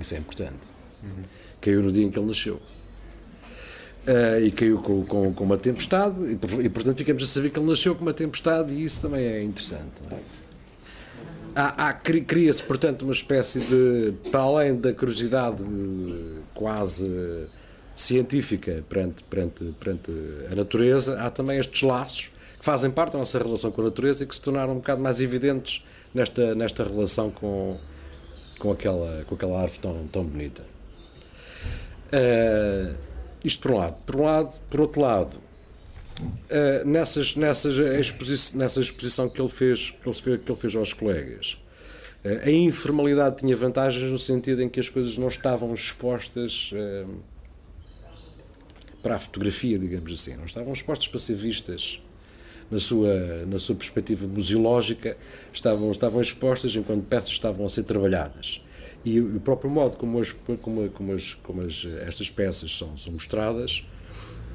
Isso 0.00 0.14
é 0.14 0.18
importante. 0.18 0.66
Uhum. 1.02 1.22
Caiu 1.60 1.82
no 1.82 1.92
dia 1.92 2.04
em 2.04 2.10
que 2.10 2.18
ele 2.18 2.26
nasceu. 2.26 2.60
Uh, 4.06 4.40
e 4.40 4.52
caiu 4.52 4.78
com, 4.78 5.04
com, 5.04 5.34
com, 5.34 5.44
uma 5.44 5.56
tempestade, 5.56 6.22
e, 6.22 6.38
e, 6.64 6.68
portanto 6.68 6.98
ficamos 6.98 7.24
a 7.24 7.26
saber 7.26 7.50
que 7.50 7.58
ele 7.58 7.68
nasceu 7.68 7.92
com 7.92 8.02
uma 8.02 8.14
tempestade, 8.14 8.72
e 8.72 8.84
isso 8.84 9.02
também 9.02 9.24
é 9.24 9.42
interessante. 9.42 10.00
É? 10.12 10.16
Há, 11.56 11.88
há, 11.88 11.92
Cria-se, 11.94 12.62
portanto, 12.62 13.02
uma 13.02 13.14
espécie 13.14 13.60
de. 13.60 14.12
Para 14.30 14.40
além 14.40 14.76
da 14.76 14.92
curiosidade 14.92 15.62
eh, 15.62 16.40
quase 16.52 17.48
científica 17.94 18.84
perante, 18.88 19.24
perante, 19.24 19.64
perante 19.80 20.12
a 20.52 20.54
natureza, 20.54 21.18
há 21.18 21.30
também 21.30 21.58
estes 21.58 21.80
laços 21.80 22.30
que 22.58 22.64
fazem 22.64 22.90
parte 22.90 23.14
da 23.14 23.18
nossa 23.20 23.38
relação 23.38 23.72
com 23.72 23.80
a 23.80 23.84
natureza 23.84 24.22
e 24.22 24.26
que 24.26 24.34
se 24.34 24.40
tornaram 24.40 24.74
um 24.74 24.76
bocado 24.76 25.00
mais 25.00 25.22
evidentes 25.22 25.82
nesta, 26.12 26.54
nesta 26.54 26.84
relação 26.84 27.30
com, 27.30 27.78
com, 28.58 28.70
aquela, 28.70 29.24
com 29.24 29.34
aquela 29.34 29.62
árvore 29.62 29.80
tão, 29.80 30.06
tão 30.08 30.24
bonita. 30.24 30.62
Uh, 32.12 32.94
isto 33.46 33.62
por 33.62 33.70
um 33.70 33.78
lado. 33.78 34.04
Por 34.04 34.16
um 34.16 34.24
lado, 34.24 34.58
por 34.68 34.80
outro 34.80 35.00
lado, 35.00 35.38
uh, 36.20 36.86
nessas, 36.86 37.36
nessas 37.36 37.76
nessa 38.52 38.80
exposição 38.80 39.28
que 39.28 39.40
ele 39.40 39.48
fez, 39.48 39.90
que 39.90 40.08
ele 40.08 40.14
fez, 40.14 40.40
que 40.42 40.50
ele 40.50 40.60
fez 40.60 40.74
aos 40.74 40.92
colegas, 40.92 41.58
uh, 42.24 42.48
a 42.48 42.50
informalidade 42.50 43.36
tinha 43.38 43.56
vantagens 43.56 44.10
no 44.10 44.18
sentido 44.18 44.62
em 44.62 44.68
que 44.68 44.80
as 44.80 44.88
coisas 44.88 45.16
não 45.16 45.28
estavam 45.28 45.72
expostas 45.74 46.72
uh, 46.72 47.08
para 49.02 49.16
a 49.16 49.18
fotografia, 49.18 49.78
digamos 49.78 50.12
assim. 50.12 50.34
Não 50.34 50.44
estavam 50.44 50.72
expostas 50.72 51.06
para 51.06 51.20
ser 51.20 51.34
vistas 51.34 52.00
na 52.68 52.80
sua, 52.80 53.46
na 53.46 53.60
sua 53.60 53.76
perspectiva 53.76 54.26
museológica, 54.26 55.16
estavam, 55.52 55.90
estavam 55.92 56.20
expostas 56.20 56.74
enquanto 56.74 57.04
peças 57.04 57.30
estavam 57.30 57.64
a 57.64 57.68
ser 57.68 57.84
trabalhadas. 57.84 58.60
E 59.06 59.20
o 59.20 59.38
próprio 59.38 59.70
modo 59.70 59.96
como, 59.96 60.20
as, 60.20 60.32
como, 60.32 60.90
como, 60.90 61.12
as, 61.12 61.34
como 61.34 61.62
as, 61.62 61.86
estas 62.00 62.28
peças 62.28 62.76
são, 62.76 62.98
são 62.98 63.12
mostradas 63.12 63.86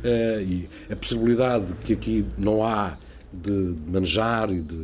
uh, 0.03 0.41
e 0.41 0.67
a 0.91 0.95
possibilidade 0.97 1.73
que 1.75 1.93
aqui 1.93 2.25
não 2.37 2.61
há 2.61 2.97
de 3.31 3.73
manejar 3.87 4.51
e 4.51 4.59
de, 4.59 4.75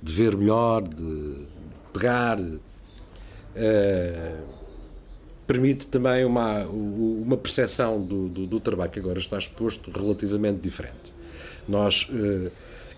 de 0.00 0.12
ver 0.12 0.36
melhor, 0.36 0.82
de 0.82 1.46
pegar, 1.92 2.38
uh, 2.38 2.56
permite 5.48 5.88
também 5.88 6.24
uma, 6.24 6.64
uma 6.66 7.36
percepção 7.36 8.00
do, 8.00 8.28
do, 8.28 8.46
do, 8.46 8.60
trabalho 8.60 8.92
que 8.92 9.00
agora 9.00 9.18
está 9.18 9.36
exposto 9.36 9.90
relativamente 9.90 10.60
diferente. 10.60 11.12
Nós 11.66 12.08
uh, 12.08 12.52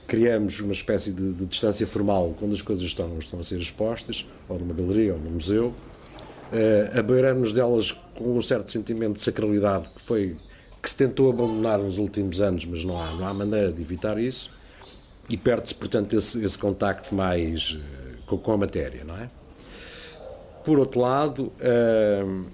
criamos 0.09 0.59
uma 0.61 0.73
espécie 0.73 1.13
de, 1.13 1.35
de, 1.35 1.45
distância 1.45 1.87
formal 1.87 2.35
quando 2.39 2.55
as 2.55 2.63
coisas 2.63 2.85
estão, 2.85 3.19
estão 3.19 3.39
a 3.39 3.43
ser 3.45 3.59
expostas, 3.59 4.27
ou 4.49 4.59
numa 4.59 4.73
galeria 4.73 5.13
ou 5.13 5.21
num 5.21 5.33
museu, 5.33 5.67
uh, 5.67 6.99
abeiramos 6.99 7.53
delas 7.53 7.93
com 8.15 8.39
um 8.39 8.43
certo 8.43 8.71
sentimento 8.71 9.17
de 9.17 9.23
sacralidade 9.23 9.87
que 9.91 10.01
foi 10.01 10.37
que 10.83 10.89
se 10.89 10.97
tentou 10.97 11.29
abandonar 11.29 11.79
nos 11.79 11.99
últimos 11.99 12.41
anos, 12.41 12.65
mas 12.65 12.85
não 12.85 13.01
há, 13.01 13.13
não 13.13 13.29
há 13.29 13.35
maneira 13.35 13.71
de 13.71 13.83
evitar 13.83 14.17
isso, 14.19 14.51
e 15.29 15.37
perde-se, 15.37 15.75
portanto, 15.75 16.17
esse, 16.17 16.43
esse 16.43 16.57
contacto 16.57 17.15
mais 17.15 17.73
uh, 17.73 18.25
com, 18.27 18.39
com, 18.39 18.53
a 18.53 18.57
matéria, 18.57 19.05
não 19.05 19.17
é? 19.17 19.29
Por 20.65 20.79
outro 20.79 21.01
lado, 21.01 21.53
uh, 21.61 22.47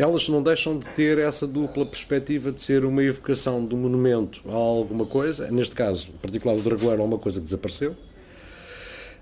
elas 0.00 0.28
não 0.28 0.42
deixam 0.42 0.78
de 0.78 0.86
ter 0.86 1.18
essa 1.18 1.46
dupla 1.46 1.84
perspectiva 1.84 2.50
de 2.50 2.62
ser 2.62 2.84
uma 2.84 3.02
evocação 3.02 3.64
do 3.64 3.76
monumento 3.76 4.40
a 4.48 4.54
alguma 4.54 5.04
coisa, 5.04 5.50
neste 5.50 5.74
caso, 5.74 6.08
em 6.08 6.18
particular 6.18 6.56
o 6.56 6.60
Dragoeiro, 6.60 7.02
a 7.02 7.04
uma 7.04 7.18
coisa 7.18 7.38
que 7.38 7.44
desapareceu, 7.44 7.94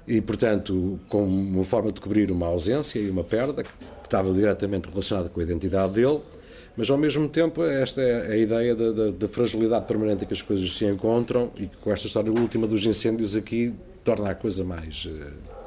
e, 0.06 0.20
portanto, 0.20 0.98
com 1.08 1.24
uma 1.24 1.64
forma 1.64 1.90
de 1.90 2.00
cobrir 2.00 2.30
uma 2.30 2.46
ausência 2.46 2.98
e 2.98 3.10
uma 3.10 3.24
perda 3.24 3.64
que 3.64 3.70
estava 4.04 4.32
diretamente 4.32 4.88
relacionada 4.88 5.28
com 5.28 5.40
a 5.40 5.42
identidade 5.42 5.94
dele, 5.94 6.20
mas 6.76 6.88
ao 6.88 6.96
mesmo 6.96 7.28
tempo 7.28 7.64
esta 7.64 8.00
é 8.00 8.32
a 8.32 8.36
ideia 8.36 8.74
da, 8.74 8.92
da, 8.92 9.10
da 9.10 9.28
fragilidade 9.28 9.84
permanente 9.84 10.24
que 10.24 10.32
as 10.32 10.42
coisas 10.42 10.72
se 10.76 10.84
encontram 10.84 11.50
e 11.56 11.66
que 11.66 11.76
com 11.78 11.92
esta 11.92 12.06
história 12.06 12.30
última 12.30 12.68
dos 12.68 12.86
incêndios 12.86 13.36
aqui 13.36 13.74
torna 14.04 14.30
a 14.30 14.34
coisa 14.34 14.64
mais... 14.64 15.04
Uh, 15.04 15.58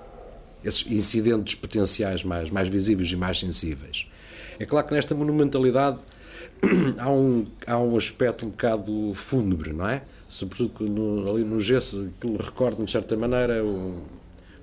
esses 0.64 0.86
incidentes 0.92 1.56
potenciais 1.56 2.24
mais, 2.24 2.50
mais 2.50 2.70
visíveis 2.70 3.12
e 3.12 3.16
mais 3.16 3.40
sensíveis. 3.40 4.08
É 4.62 4.66
claro 4.68 4.86
que 4.86 4.94
nesta 4.94 5.16
monumentalidade 5.16 5.98
há 7.00 7.10
um, 7.10 7.48
há 7.66 7.80
um 7.80 7.98
aspecto 7.98 8.46
um 8.46 8.50
bocado 8.50 9.12
fúnebre, 9.16 9.74
não 9.74 9.90
é? 9.90 10.04
Sobretudo 10.30 10.88
no, 10.88 11.32
ali 11.32 11.44
no 11.44 11.60
gesso, 11.60 12.12
aquilo 12.16 12.38
recorda-me 12.38 12.86
de 12.86 12.92
certa 12.92 13.18
maneira 13.18 13.66
o, 13.66 14.04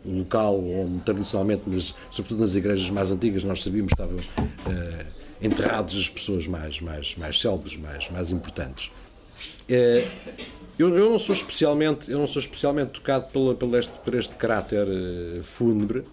o, 0.06 0.18
local 0.18 0.56
onde 0.64 1.00
tradicionalmente, 1.00 1.62
mas, 1.66 1.96
sobretudo 2.12 2.42
nas 2.42 2.54
igrejas 2.54 2.88
mais 2.90 3.10
antigas, 3.10 3.42
nós 3.42 3.60
sabíamos 3.60 3.92
que 3.92 4.00
estavam 4.00 4.18
uh, 4.18 5.06
enterrados 5.42 5.96
as 5.96 6.08
pessoas 6.08 6.46
mais, 6.46 6.80
mais, 6.80 7.16
mais 7.16 7.40
célebres, 7.40 7.76
mais, 7.76 8.08
mais 8.08 8.30
importantes. 8.30 8.92
Uh, 9.68 10.08
eu, 10.78 10.96
eu, 10.96 11.10
não 11.10 11.18
sou 11.18 11.34
especialmente, 11.34 12.08
eu 12.08 12.20
não 12.20 12.28
sou 12.28 12.38
especialmente 12.38 12.90
tocado 12.90 13.26
pelo, 13.32 13.52
pelo 13.56 13.76
este, 13.76 13.98
por 13.98 14.14
este 14.14 14.36
caráter 14.36 14.86
uh, 14.86 15.42
fúnebre. 15.42 16.04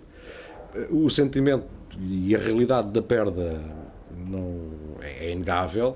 o 0.90 1.08
sentimento 1.08 1.75
e 2.00 2.36
a 2.36 2.40
realidade 2.40 2.90
da 2.90 3.02
perda 3.02 3.62
não 4.28 4.72
é, 5.02 5.28
é 5.28 5.32
inegável. 5.32 5.96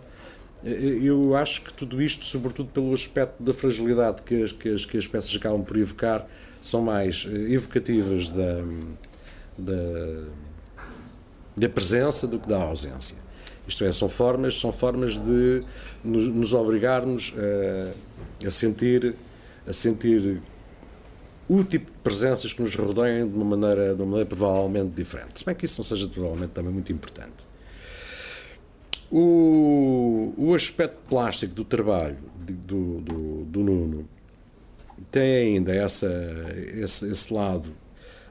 Eu 0.63 1.35
acho 1.35 1.63
que 1.63 1.73
tudo 1.73 2.01
isto, 2.01 2.25
sobretudo 2.25 2.69
pelo 2.69 2.93
aspecto 2.93 3.41
da 3.41 3.53
fragilidade 3.53 4.21
que 4.23 4.43
as, 4.43 4.51
que 4.51 4.69
as, 4.69 4.85
que 4.85 4.97
as 4.97 5.07
peças 5.07 5.33
acabam 5.35 5.63
por 5.63 5.77
evocar, 5.77 6.27
são 6.61 6.81
mais 6.81 7.25
eh, 7.29 7.53
evocativas 7.53 8.27
da, 8.27 8.61
da, 9.57 10.23
da 11.55 11.69
presença 11.69 12.27
do 12.27 12.37
que 12.39 12.49
da 12.49 12.61
ausência. 12.61 13.15
Isto 13.65 13.85
é, 13.85 13.91
são 13.93 14.09
formas, 14.09 14.59
são 14.59 14.73
formas 14.73 15.17
de 15.17 15.63
nos, 16.03 16.27
nos 16.27 16.53
obrigarmos 16.53 17.33
a, 18.43 18.45
a 18.45 18.51
sentir 18.51 19.15
a 19.69 19.73
sentir 19.73 20.41
o 21.49 21.63
tipo 21.63 21.91
de 21.91 21.97
presenças 22.03 22.53
que 22.53 22.61
nos 22.61 22.75
rodeiam 22.75 23.27
de 23.27 23.35
uma 23.35 23.57
maneira, 23.57 23.95
de 23.95 24.01
uma 24.01 24.11
maneira 24.11 24.29
provavelmente 24.29 24.91
diferente. 24.91 25.39
Se 25.39 25.45
bem 25.45 25.55
que 25.55 25.65
isso 25.65 25.79
não 25.79 25.83
seja 25.83 26.07
provavelmente 26.07 26.51
também 26.51 26.71
muito 26.71 26.93
importante. 26.93 27.49
O, 29.11 30.31
o 30.37 30.53
aspecto 30.53 31.09
plástico 31.09 31.55
do 31.55 31.65
trabalho 31.65 32.19
do, 32.37 33.01
do, 33.01 33.45
do 33.45 33.59
Nuno 33.63 34.07
tem 35.09 35.55
ainda 35.55 35.73
essa, 35.73 36.07
esse, 36.75 37.09
esse 37.09 37.33
lado 37.33 37.71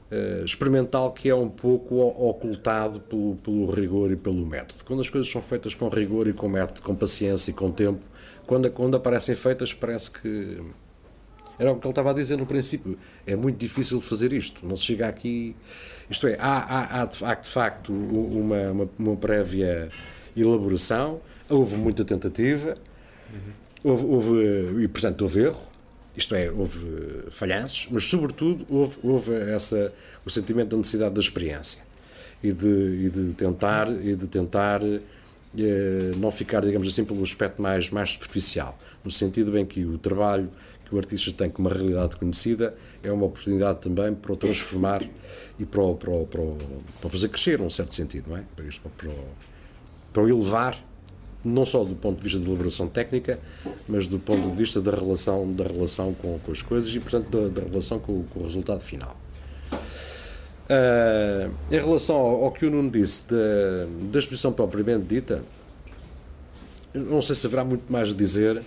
uh, 0.09 0.45
experimental 0.45 1.11
que 1.11 1.27
é 1.27 1.35
um 1.35 1.49
pouco 1.49 1.97
ocultado 1.97 3.01
pelo, 3.01 3.35
pelo 3.35 3.69
rigor 3.69 4.13
e 4.13 4.15
pelo 4.15 4.45
método. 4.45 4.85
Quando 4.85 5.01
as 5.01 5.09
coisas 5.09 5.29
são 5.29 5.41
feitas 5.41 5.75
com 5.75 5.89
rigor 5.89 6.29
e 6.29 6.33
com 6.33 6.47
método, 6.47 6.81
com 6.81 6.95
paciência 6.95 7.51
e 7.51 7.53
com 7.53 7.69
tempo, 7.69 8.05
quando, 8.47 8.71
quando 8.71 8.95
aparecem 8.95 9.35
feitas 9.35 9.73
parece 9.73 10.09
que 10.09 10.61
era 11.59 11.71
o 11.71 11.75
que 11.75 11.85
ele 11.85 11.91
estava 11.91 12.11
a 12.11 12.13
dizer 12.13 12.37
no 12.37 12.45
princípio. 12.45 12.97
É 13.27 13.35
muito 13.35 13.57
difícil 13.57 13.99
fazer 13.99 14.31
isto. 14.31 14.65
Não 14.65 14.77
se 14.77 14.85
chega 14.85 15.07
aqui. 15.07 15.55
Isto 16.09 16.27
é, 16.27 16.37
há, 16.39 17.01
há, 17.01 17.01
há, 17.01 17.35
de, 17.35 17.49
facto 17.49 17.91
uma, 17.91 18.71
uma, 18.71 18.89
uma, 18.97 19.15
prévia 19.17 19.89
elaboração, 20.35 21.19
houve 21.49 21.75
muita 21.75 22.05
tentativa, 22.05 22.75
houve, 23.83 24.05
houve, 24.05 24.83
e 24.83 24.87
portanto 24.87 25.21
houve 25.21 25.41
erro. 25.41 25.67
Isto 26.15 26.33
é, 26.33 26.49
houve 26.49 26.85
falhanços, 27.29 27.87
mas 27.91 28.05
sobretudo 28.05 28.65
houve, 28.69 28.97
houve 29.03 29.33
essa, 29.33 29.93
o 30.25 30.29
sentimento 30.29 30.69
da 30.69 30.77
necessidade 30.77 31.13
da 31.13 31.19
experiência 31.21 31.83
e 32.43 32.51
de, 32.51 33.05
e 33.05 33.09
de 33.09 33.33
tentar 33.33 33.89
e 33.89 34.15
de 34.15 34.27
tentar 34.27 34.81
eh, 34.83 36.11
não 36.17 36.31
ficar, 36.31 36.61
digamos 36.61 36.87
assim, 36.87 37.03
pelo 37.03 37.23
aspecto 37.23 37.61
mais, 37.61 37.89
mais 37.89 38.11
superficial, 38.11 38.77
no 39.03 39.11
sentido 39.11 39.57
em 39.57 39.65
que 39.65 39.83
o 39.83 39.97
trabalho 39.97 40.49
que 40.89 40.95
o 40.95 40.97
artista 40.97 41.31
tem 41.31 41.49
como 41.49 41.69
uma 41.69 41.75
realidade 41.75 42.15
conhecida 42.15 42.75
é 43.03 43.11
uma 43.11 43.25
oportunidade 43.25 43.79
também 43.79 44.13
para 44.13 44.33
o 44.33 44.35
transformar 44.35 45.03
e 45.59 45.65
para 45.65 45.81
o, 45.81 45.95
para 45.95 46.11
para 46.25 46.41
para 46.99 47.09
fazer 47.09 47.29
crescer, 47.29 47.59
num 47.59 47.69
certo 47.69 47.93
sentido, 47.93 48.31
não 48.31 48.37
é? 48.37 48.43
Para, 48.55 48.65
isto, 48.65 48.81
para, 48.97 49.11
para 50.11 50.23
o 50.23 50.27
elevar, 50.27 50.83
não 51.43 51.65
só 51.65 51.83
do 51.83 51.95
ponto 51.95 52.17
de 52.17 52.23
vista 52.23 52.39
de 52.39 52.47
elaboração 52.47 52.87
técnica, 52.87 53.39
mas 53.87 54.07
do 54.07 54.17
ponto 54.17 54.49
de 54.49 54.55
vista 54.55 54.81
da 54.81 54.91
relação, 54.91 55.51
da 55.53 55.63
relação 55.63 56.13
com, 56.13 56.39
com 56.39 56.51
as 56.51 56.61
coisas 56.61 56.93
e, 56.93 56.99
portanto, 56.99 57.29
da, 57.29 57.61
da 57.61 57.67
relação 57.67 57.99
com, 57.99 58.23
com, 58.23 58.39
o 58.39 58.43
resultado 58.43 58.81
final. 58.81 59.15
Uh, 59.71 61.51
em 61.71 61.79
relação 61.79 62.15
ao, 62.15 62.45
ao, 62.45 62.51
que 62.51 62.65
o 62.65 62.69
Nuno 62.69 62.91
disse 62.91 63.23
da, 63.29 63.87
da 64.11 64.19
exposição 64.19 64.51
propriamente 64.51 65.05
dita, 65.07 65.43
não 66.93 67.21
sei 67.21 67.35
se 67.35 67.45
haverá 67.45 67.63
muito 67.63 67.91
mais 67.91 68.09
a 68.09 68.13
dizer 68.13 68.61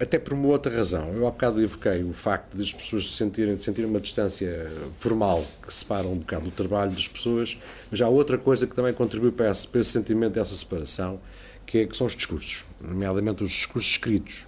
até 0.00 0.18
por 0.18 0.34
uma 0.34 0.48
outra 0.48 0.74
razão. 0.74 1.08
Eu 1.08 1.26
há 1.26 1.30
bocado 1.30 1.62
evoquei 1.62 2.04
o 2.04 2.12
facto 2.12 2.56
das 2.56 2.72
pessoas 2.72 3.14
sentirem, 3.14 3.58
sentirem 3.58 3.88
uma 3.88 4.00
distância 4.00 4.70
formal 4.98 5.44
que 5.62 5.72
separa 5.72 6.06
um 6.06 6.18
bocado 6.18 6.48
o 6.48 6.50
trabalho 6.50 6.90
das 6.90 7.08
pessoas, 7.08 7.58
mas 7.90 8.00
há 8.00 8.08
outra 8.08 8.36
coisa 8.36 8.66
que 8.66 8.74
também 8.74 8.92
contribui 8.92 9.32
para 9.32 9.50
esse, 9.50 9.66
para 9.66 9.80
esse 9.80 9.90
sentimento 9.90 10.34
dessa 10.34 10.54
separação, 10.54 11.18
que, 11.64 11.78
é, 11.78 11.86
que 11.86 11.96
são 11.96 12.06
os 12.06 12.14
discursos, 12.14 12.64
nomeadamente 12.80 13.42
os 13.42 13.50
discursos 13.50 13.92
escritos. 13.92 14.44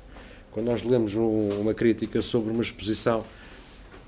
Quando 0.50 0.66
nós 0.66 0.84
lemos 0.84 1.14
um, 1.14 1.60
uma 1.60 1.74
crítica 1.74 2.20
sobre 2.20 2.52
uma 2.52 2.62
exposição, 2.62 3.24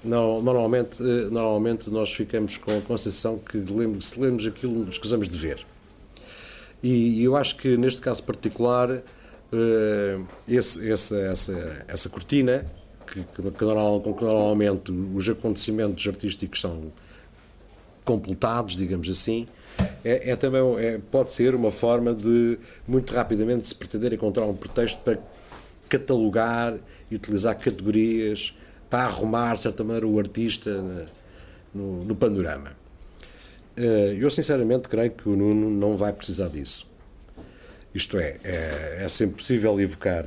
não, 0.02 0.40
normalmente, 0.40 1.02
eh, 1.02 1.28
normalmente 1.30 1.90
nós 1.90 2.12
ficamos 2.12 2.56
com 2.56 2.72
a 2.72 2.98
sensação 2.98 3.38
que 3.38 3.62
se 4.00 4.18
lemos 4.18 4.46
aquilo, 4.46 4.72
nos 4.72 4.94
escusamos 4.94 5.28
de 5.28 5.36
ver. 5.36 5.64
E 6.82 7.22
eu 7.22 7.36
acho 7.36 7.56
que 7.56 7.76
neste 7.76 8.00
caso 8.00 8.22
particular 8.22 9.02
esse, 10.46 10.90
essa, 10.90 11.18
essa, 11.18 11.84
essa 11.88 12.08
cortina, 12.08 12.64
que, 13.06 13.22
que, 13.22 13.50
que 13.50 13.64
normalmente 13.64 14.92
os 14.92 15.28
acontecimentos 15.28 16.06
artísticos 16.06 16.60
são 16.60 16.92
completados, 18.04 18.76
digamos 18.76 19.08
assim, 19.08 19.46
é, 20.04 20.30
é 20.30 20.36
também 20.36 20.62
é, 20.78 20.98
pode 21.10 21.32
ser 21.32 21.54
uma 21.54 21.70
forma 21.70 22.14
de 22.14 22.58
muito 22.86 23.14
rapidamente 23.14 23.66
se 23.66 23.74
pretender 23.74 24.12
encontrar 24.12 24.44
um 24.44 24.54
pretexto 24.54 25.00
para 25.02 25.18
catalogar 25.88 26.78
e 27.10 27.16
utilizar 27.16 27.58
categorias 27.58 28.56
para 28.88 29.04
arrumar, 29.04 29.54
de 29.54 29.62
certa 29.62 29.84
maneira, 29.84 30.06
o 30.06 30.18
artista 30.18 31.06
no, 31.72 32.04
no 32.04 32.16
panorama. 32.16 32.72
Eh, 33.76 34.16
eu, 34.18 34.28
sinceramente, 34.30 34.88
creio 34.88 35.12
que 35.12 35.28
o 35.28 35.36
Nuno 35.36 35.70
não 35.70 35.96
vai 35.96 36.12
precisar 36.12 36.48
disso. 36.48 36.89
Isto 37.94 38.18
é, 38.18 38.36
é, 38.44 38.98
é 39.00 39.08
sempre 39.08 39.36
possível 39.36 39.80
evocar 39.80 40.24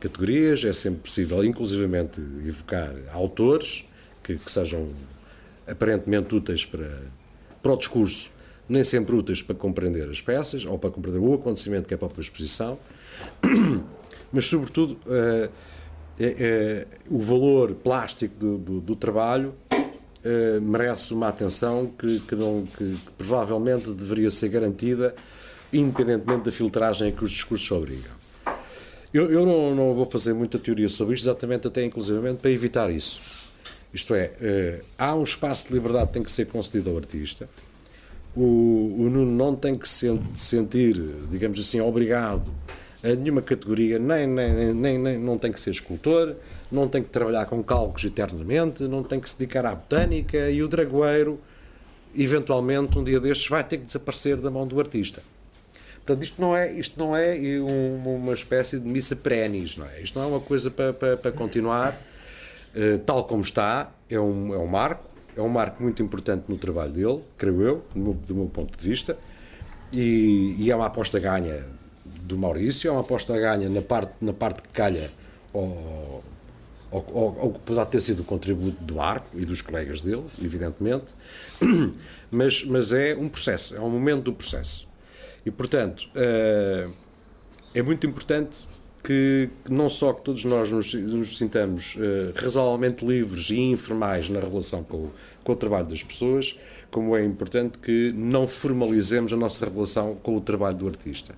categorias, 0.00 0.64
é 0.64 0.72
sempre 0.72 1.00
possível, 1.00 1.44
inclusivamente, 1.44 2.20
evocar 2.46 2.94
autores 3.12 3.84
que, 4.22 4.36
que 4.36 4.50
sejam 4.50 4.88
aparentemente 5.66 6.34
úteis 6.34 6.64
para, 6.66 7.02
para 7.62 7.72
o 7.72 7.76
discurso, 7.76 8.30
nem 8.68 8.82
sempre 8.84 9.14
úteis 9.14 9.42
para 9.42 9.54
compreender 9.54 10.08
as 10.08 10.20
peças 10.20 10.64
ou 10.64 10.78
para 10.78 10.90
compreender 10.90 11.20
o 11.20 11.34
acontecimento 11.34 11.86
que 11.86 11.94
é 11.94 11.96
a 11.96 11.98
própria 11.98 12.22
exposição, 12.22 12.78
mas, 14.32 14.46
sobretudo, 14.46 14.98
é, 16.18 16.26
é, 16.26 16.86
o 17.08 17.18
valor 17.18 17.74
plástico 17.74 18.34
do, 18.36 18.58
do, 18.58 18.80
do 18.80 18.96
trabalho 18.96 19.52
é, 20.22 20.60
merece 20.60 21.12
uma 21.12 21.28
atenção 21.28 21.86
que, 21.86 22.20
que, 22.20 22.34
não, 22.34 22.66
que, 22.66 22.96
que, 22.96 23.10
provavelmente 23.18 23.90
deveria 23.90 24.30
ser 24.30 24.48
garantida, 24.48 25.14
independentemente 25.74 26.44
da 26.44 26.52
filtragem 26.52 27.08
a 27.08 27.12
que 27.12 27.24
os 27.24 27.32
discursos 27.32 27.70
obrigam. 27.70 28.12
Eu, 29.12 29.30
eu 29.30 29.46
não, 29.46 29.74
não, 29.74 29.94
vou 29.94 30.06
fazer 30.06 30.32
muita 30.32 30.58
teoria 30.58 30.88
sobre 30.88 31.14
isto, 31.14 31.24
exatamente 31.24 31.66
até 31.66 31.84
inclusivamente 31.84 32.40
para 32.40 32.50
evitar 32.50 32.90
isso. 32.90 33.20
Isto 33.92 34.14
é, 34.14 34.80
há 34.98 35.14
um 35.14 35.22
espaço 35.22 35.68
de 35.68 35.74
liberdade 35.74 36.08
que 36.08 36.14
tem 36.14 36.22
que 36.22 36.32
ser 36.32 36.46
concedido 36.46 36.90
ao 36.90 36.96
artista, 36.96 37.48
o, 38.34 38.40
o 38.98 39.08
Nuno 39.08 39.30
não 39.30 39.54
tem 39.54 39.76
que 39.76 39.88
se 39.88 40.08
sentir, 40.34 41.00
digamos 41.30 41.60
assim, 41.60 41.80
obrigado 41.80 42.50
a 43.02 43.14
nenhuma 43.14 43.42
categoria, 43.42 43.98
nem, 43.98 44.26
nem, 44.26 44.74
nem, 44.74 44.98
nem, 44.98 45.18
não 45.18 45.38
tem 45.38 45.52
que 45.52 45.60
ser 45.60 45.70
escultor, 45.70 46.34
não 46.72 46.88
tem 46.88 47.02
que 47.02 47.10
trabalhar 47.10 47.46
com 47.46 47.62
cálculos 47.62 48.02
eternamente, 48.04 48.88
não 48.88 49.02
tem 49.04 49.20
que 49.20 49.28
se 49.30 49.38
dedicar 49.38 49.66
à 49.66 49.74
botânica 49.74 50.50
e 50.50 50.62
o 50.62 50.68
dragoeiro, 50.68 51.38
eventualmente, 52.16 52.98
um 52.98 53.04
dia 53.04 53.20
destes, 53.20 53.46
vai 53.46 53.62
ter 53.62 53.78
que 53.78 53.84
desaparecer 53.84 54.38
da 54.38 54.50
mão 54.50 54.66
do 54.66 54.80
artista. 54.80 55.22
Portanto, 56.04 56.22
isto 56.22 56.40
não 56.40 56.54
é, 56.54 56.70
isto 56.70 56.98
não 56.98 57.16
é 57.16 57.34
uma 58.04 58.34
espécie 58.34 58.78
de 58.78 58.86
missa 58.86 59.16
perennis, 59.16 59.78
não 59.78 59.86
é? 59.86 60.02
Isto 60.02 60.18
não 60.18 60.26
é 60.26 60.28
uma 60.28 60.40
coisa 60.40 60.70
para, 60.70 60.92
para, 60.92 61.16
para 61.16 61.32
continuar 61.32 61.92
uh, 61.92 62.98
tal 63.06 63.24
como 63.24 63.42
está, 63.42 63.90
é 64.10 64.20
um, 64.20 64.54
é 64.54 64.58
um 64.58 64.66
marco, 64.66 65.08
é 65.34 65.40
um 65.40 65.48
marco 65.48 65.82
muito 65.82 66.02
importante 66.02 66.44
no 66.46 66.58
trabalho 66.58 66.92
dele, 66.92 67.22
creio 67.38 67.62
eu, 67.62 67.84
do 67.94 68.00
meu, 68.00 68.14
do 68.14 68.34
meu 68.34 68.46
ponto 68.46 68.76
de 68.76 68.84
vista, 68.84 69.16
e, 69.90 70.54
e, 70.58 70.70
é 70.70 70.76
uma 70.76 70.86
aposta 70.86 71.18
ganha 71.18 71.64
do 72.04 72.36
Maurício, 72.36 72.88
é 72.88 72.90
uma 72.90 73.00
aposta 73.00 73.32
ganha 73.38 73.68
na 73.70 73.80
parte, 73.80 74.12
na 74.20 74.32
parte 74.32 74.60
que 74.60 74.68
calha 74.70 75.10
ao, 75.54 76.22
ao 76.92 77.50
que 77.52 77.60
poderá 77.60 77.86
ter 77.86 78.00
sido 78.00 78.20
o 78.20 78.24
contributo 78.24 78.82
do 78.84 79.00
Arco 79.00 79.38
e 79.38 79.44
dos 79.44 79.62
colegas 79.62 80.02
dele, 80.02 80.24
evidentemente, 80.42 81.14
mas, 82.30 82.62
mas 82.64 82.92
é 82.92 83.16
um 83.16 83.28
processo, 83.28 83.74
é 83.74 83.80
um 83.80 83.88
momento 83.88 84.24
do 84.24 84.32
processo. 84.32 84.86
E, 85.44 85.50
portanto, 85.50 86.08
é, 86.14 86.86
é 87.74 87.82
muito 87.82 88.06
importante 88.06 88.68
que, 89.04 89.50
não 89.68 89.90
só 89.90 90.14
que 90.14 90.24
todos 90.24 90.44
nós 90.46 90.70
nos, 90.70 90.94
nos 90.94 91.36
sintamos 91.36 91.94
uh, 91.96 92.32
razoavelmente 92.34 93.04
livres 93.04 93.50
e 93.50 93.60
informais 93.60 94.30
na 94.30 94.40
relação 94.40 94.82
com, 94.82 95.10
com 95.44 95.52
o 95.52 95.56
trabalho 95.56 95.86
das 95.86 96.02
pessoas, 96.02 96.58
como 96.90 97.14
é 97.14 97.22
importante 97.22 97.76
que 97.78 98.12
não 98.16 98.48
formalizemos 98.48 99.32
a 99.32 99.36
nossa 99.36 99.68
relação 99.68 100.14
com 100.22 100.36
o 100.36 100.40
trabalho 100.40 100.76
do 100.76 100.88
artista. 100.88 101.34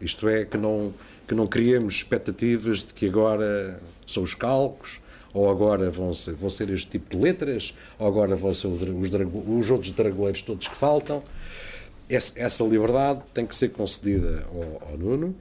Isto 0.00 0.28
é, 0.28 0.44
que 0.44 0.56
não, 0.56 0.94
que 1.26 1.34
não 1.34 1.48
criemos 1.48 1.94
expectativas 1.94 2.84
de 2.84 2.94
que 2.94 3.08
agora 3.08 3.80
são 4.06 4.22
os 4.22 4.34
calcos, 4.34 5.00
ou 5.32 5.50
agora 5.50 5.90
vão 5.90 6.14
ser, 6.14 6.34
vão 6.34 6.48
ser 6.48 6.70
este 6.70 6.90
tipo 6.90 7.16
de 7.16 7.20
letras, 7.20 7.74
ou 7.98 8.06
agora 8.06 8.36
vão 8.36 8.54
ser 8.54 8.68
os, 8.68 8.80
os 9.48 9.70
outros 9.70 9.90
dragoeiros 9.90 10.42
todos 10.42 10.68
que 10.68 10.76
faltam. 10.76 11.24
Essa, 12.08 12.64
liberdade 12.64 13.20
tem 13.32 13.46
que 13.46 13.56
ser 13.56 13.70
concedida 13.70 14.46
ao, 14.52 14.90
ao 14.90 14.98
Nuno, 14.98 15.34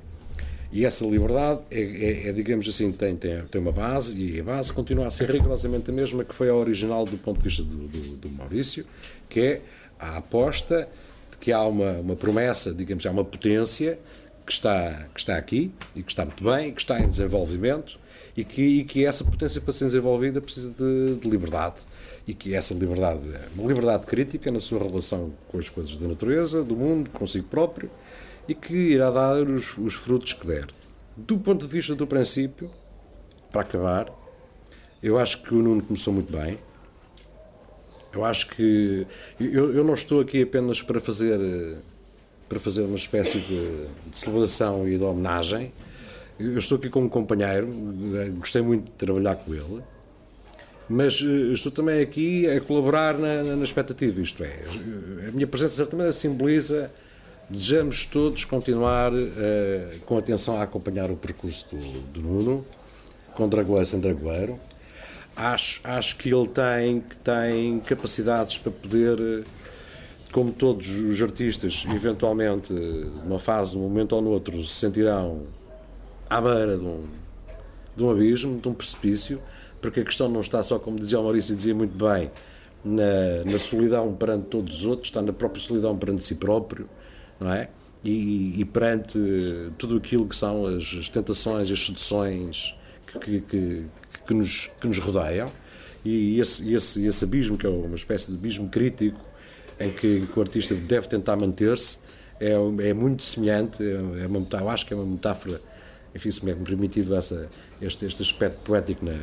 e 0.72 0.86
essa 0.86 1.06
liberdade 1.06 1.62
é, 1.70 1.82
é, 1.82 2.30
é, 2.30 2.34
digamos 2.34 2.68
assim, 2.68 2.92
tem, 2.92 3.16
tem, 3.16 3.44
tem 3.44 3.62
uma 3.62 3.72
base 3.72 4.20
e 4.20 4.40
a 4.40 4.44
base 4.44 4.74
continua 4.74 5.06
a 5.06 5.12
ser 5.12 5.30
rigorosamente 5.30 5.92
a 5.92 5.94
mesma 5.94 6.24
que 6.24 6.34
foi 6.34 6.50
a 6.50 6.56
original 6.56 7.06
do 7.06 7.18
ponto 7.18 7.38
de 7.38 7.44
vista 7.44 7.62
do, 7.62 7.88
do, 7.88 8.16
do 8.18 8.30
Maurício, 8.30 8.84
que 9.30 9.40
é 9.40 9.62
a 10.00 10.18
aposta 10.18 10.90
de 11.32 11.38
que 11.38 11.52
há 11.52 11.64
uma, 11.64 11.92
uma 12.00 12.16
promessa, 12.16 12.74
digamos, 12.74 13.06
há 13.06 13.12
uma 13.12 13.24
potência 13.24 14.00
que 14.46 14.52
está, 14.52 15.08
que 15.14 15.20
está 15.20 15.38
aqui 15.38 15.72
e 15.96 16.02
que 16.02 16.12
está 16.12 16.26
muito 16.26 16.44
bem, 16.44 16.74
que 16.74 16.82
está 16.82 17.00
em 17.00 17.08
desenvolvimento 17.08 18.00
e 18.36 18.44
que, 18.44 18.62
e 18.62 18.84
que 18.84 19.06
essa 19.06 19.24
potência 19.24 19.62
para 19.62 19.74
ser 19.74 19.86
desenvolvida 19.86 20.42
precisa 20.42 20.74
de, 20.74 21.16
de 21.16 21.30
liberdade 21.30 21.86
e 22.28 22.34
que 22.34 22.56
essa 22.56 22.74
liberdade 22.74 23.30
é 23.30 23.48
uma 23.56 23.68
liberdade 23.68 24.06
crítica 24.06 24.52
na 24.52 24.60
sua 24.60 24.80
relação 24.80 25.34
com 25.50 25.58
as 25.58 25.70
coisas 25.70 25.96
da 25.98 26.08
natureza, 26.08 26.64
do 26.64 26.76
mundo, 26.76 27.10
consigo 27.12 27.48
próprio 27.48 27.90
e 28.48 28.56
que 28.56 28.74
irá 28.74 29.12
dar 29.12 29.44
os, 29.44 29.78
os 29.78 29.94
frutos 29.94 30.34
que 30.34 30.48
der. 30.48 30.68
Do 31.16 31.38
ponto 31.38 31.66
de 31.66 31.72
vista 31.72 31.94
do 31.96 32.08
princípio, 32.08 32.70
para 33.52 33.62
acabar, 33.62 34.08
eu 35.02 35.20
acho 35.20 35.44
que 35.44 35.54
o 35.54 35.62
Nuno 35.62 35.84
começou 35.84 36.14
muito 36.14 36.36
bem. 36.36 36.58
Eu 38.12 38.26
acho 38.26 38.50
que 38.50 39.06
eu, 39.40 39.74
eu 39.74 39.84
não 39.84 39.94
estou 39.94 40.22
aqui 40.22 40.42
apenas 40.42 40.82
para 40.82 41.00
fazer 41.00 41.40
para 42.48 42.60
fazer 42.60 42.84
uma 42.84 42.98
espécie 42.98 43.40
de, 43.40 43.88
de 44.08 44.18
celebração 44.18 44.88
e 44.88 44.98
de 44.98 45.04
homenagem. 45.04 45.72
Eu 46.40 46.58
estou 46.58 46.78
aqui 46.78 46.90
como 46.90 47.10
companheiro, 47.10 47.68
gostei 48.38 48.62
muito 48.62 48.86
de 48.86 48.92
trabalhar 48.92 49.36
com 49.36 49.54
ele, 49.54 49.84
mas 50.90 51.22
eh, 51.22 51.54
estou 51.54 51.72
também 51.72 52.02
aqui 52.02 52.50
a 52.50 52.60
colaborar 52.60 53.18
na, 53.18 53.44
na, 53.44 53.64
expectativa. 53.64 54.20
Isto 54.20 54.44
é, 54.44 54.60
a 55.28 55.32
minha 55.32 55.48
presença 55.48 55.76
certamente 55.76 56.16
simboliza 56.16 56.92
Desejamos 57.50 58.06
todos 58.06 58.46
continuar 58.46 59.14
uh, 59.14 60.00
com 60.06 60.18
atenção 60.18 60.58
a 60.58 60.64
acompanhar 60.64 61.12
o 61.12 61.16
percurso 61.16 61.68
do, 61.72 62.00
do 62.14 62.22
Nuno, 62.22 62.66
com 63.36 63.50
dragoeiro 63.50 63.86
sem 63.86 64.00
dragoeiro. 64.00 64.60
Acho, 65.36 65.82
acho 65.84 66.16
que 66.16 66.34
ele 66.34 66.48
tem, 66.48 67.02
que 67.02 67.18
tem 67.18 67.80
capacidades 67.82 68.58
para 68.58 68.72
poder, 68.72 69.46
como 70.32 70.52
todos 70.52 70.90
os 70.90 71.22
artistas, 71.22 71.86
eventualmente, 71.94 72.72
numa 72.72 73.40
fase, 73.40 73.76
num 73.76 73.84
momento 73.84 74.16
ou 74.16 74.22
no 74.22 74.30
outro, 74.30 74.64
se 74.64 74.74
sentirão 74.74 75.44
à 76.38 76.42
beira 76.42 76.78
de 76.78 76.84
um, 76.84 77.04
de 77.96 78.04
um 78.04 78.10
abismo, 78.10 78.60
de 78.60 78.68
um 78.68 78.74
precipício, 78.74 79.42
porque 79.82 80.00
a 80.00 80.04
questão 80.06 80.30
não 80.30 80.42
está 80.42 80.64
só, 80.64 80.80
como 80.80 80.98
dizia 80.98 81.20
o 81.20 81.24
Maurício, 81.24 81.56
dizia 81.56 81.76
muito 81.76 81.96
bem, 81.98 82.32
na, 82.84 83.50
na 83.50 83.58
solidão 83.58 84.14
perante 84.14 84.48
todos 84.48 84.80
os 84.80 84.86
outros, 84.86 85.10
está 85.10 85.22
na 85.22 85.32
própria 85.32 85.62
solidão 85.62 85.98
perante 85.98 86.24
si 86.24 86.36
próprio 86.36 86.88
não 87.40 87.54
é? 87.54 87.70
E, 88.04 88.60
e 88.60 88.66
perante 88.66 89.18
tudo 89.78 89.98
aquilo 89.98 90.28
que 90.28 90.36
são 90.36 90.66
as, 90.66 90.96
as 90.98 91.10
tentações, 91.10 91.72
as 91.72 91.86
seduções 91.86 92.76
que, 93.22 93.40
que, 93.42 93.86
que, 94.28 94.34
nos, 94.34 94.70
que 94.80 94.88
nos 94.88 95.00
rodeiam, 95.00 95.50
e 96.04 96.40
esse, 96.40 96.74
esse, 96.74 97.06
esse 97.06 97.24
abismo, 97.24 97.58
que 97.58 97.66
é 97.66 97.70
uma 97.70 97.96
espécie 97.96 98.30
de 98.32 98.38
abismo 98.38 98.68
crítico, 98.68 99.20
em 99.80 99.90
que, 99.90 100.28
que 100.28 100.40
o 100.40 100.42
artista 100.42 100.76
deve 100.76 101.08
tentar 101.08 101.38
manter-se, 101.38 102.00
é, 102.40 102.52
é 102.90 102.94
muito 102.94 103.24
semelhante, 103.24 103.82
é, 103.82 104.24
é 104.24 104.28
uma, 104.28 104.46
eu 104.52 104.70
acho 104.70 104.86
que 104.86 104.94
é 104.94 104.98
uma 104.98 105.06
metáfora, 105.06 105.62
enfim, 106.16 106.32
se 106.32 106.46
me 106.46 106.52
é 106.52 106.56
permitido 106.56 107.16
essa, 107.16 107.50
este, 107.82 108.06
este 108.06 108.22
aspecto 108.22 108.60
poético 108.64 109.06
na, 109.06 109.18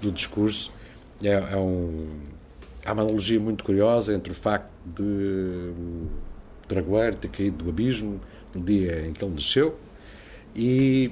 do 0.00 0.10
discurso, 0.10 0.72
é, 1.22 1.28
é 1.28 1.56
um, 1.56 2.20
há 2.84 2.92
uma 2.92 3.02
analogia 3.02 3.38
muito 3.38 3.62
curiosa 3.62 4.14
entre 4.14 4.32
o 4.32 4.34
facto 4.34 4.70
de 4.84 5.72
Dragoeiro 6.68 7.16
ter 7.16 7.28
caído 7.28 7.64
do 7.64 7.70
abismo 7.70 8.20
no 8.54 8.62
dia 8.62 9.06
em 9.06 9.12
que 9.12 9.24
ele 9.24 9.34
nasceu 9.34 9.78
e, 10.54 11.10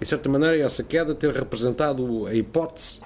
de 0.00 0.06
certa 0.06 0.28
maneira, 0.28 0.58
essa 0.58 0.82
queda 0.82 1.14
ter 1.14 1.32
representado 1.32 2.26
a 2.26 2.34
hipótese 2.34 3.00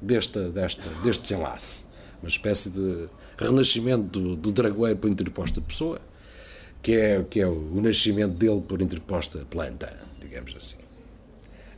desta, 0.00 0.48
desta, 0.50 0.88
deste 1.02 1.22
desenlace. 1.22 1.86
Uma 2.22 2.28
espécie 2.28 2.70
de 2.70 3.08
renascimento 3.38 4.20
do, 4.20 4.36
do 4.36 4.52
Dragoeiro 4.52 4.98
por 4.98 5.10
interposta 5.10 5.60
pessoa, 5.60 6.00
que 6.82 6.92
é, 6.92 7.22
que 7.22 7.40
é 7.40 7.46
o, 7.46 7.72
o 7.74 7.80
nascimento 7.80 8.34
dele 8.34 8.60
por 8.60 8.80
interposta 8.82 9.44
planta, 9.50 9.96
digamos 10.32 10.56
assim. 10.56 10.78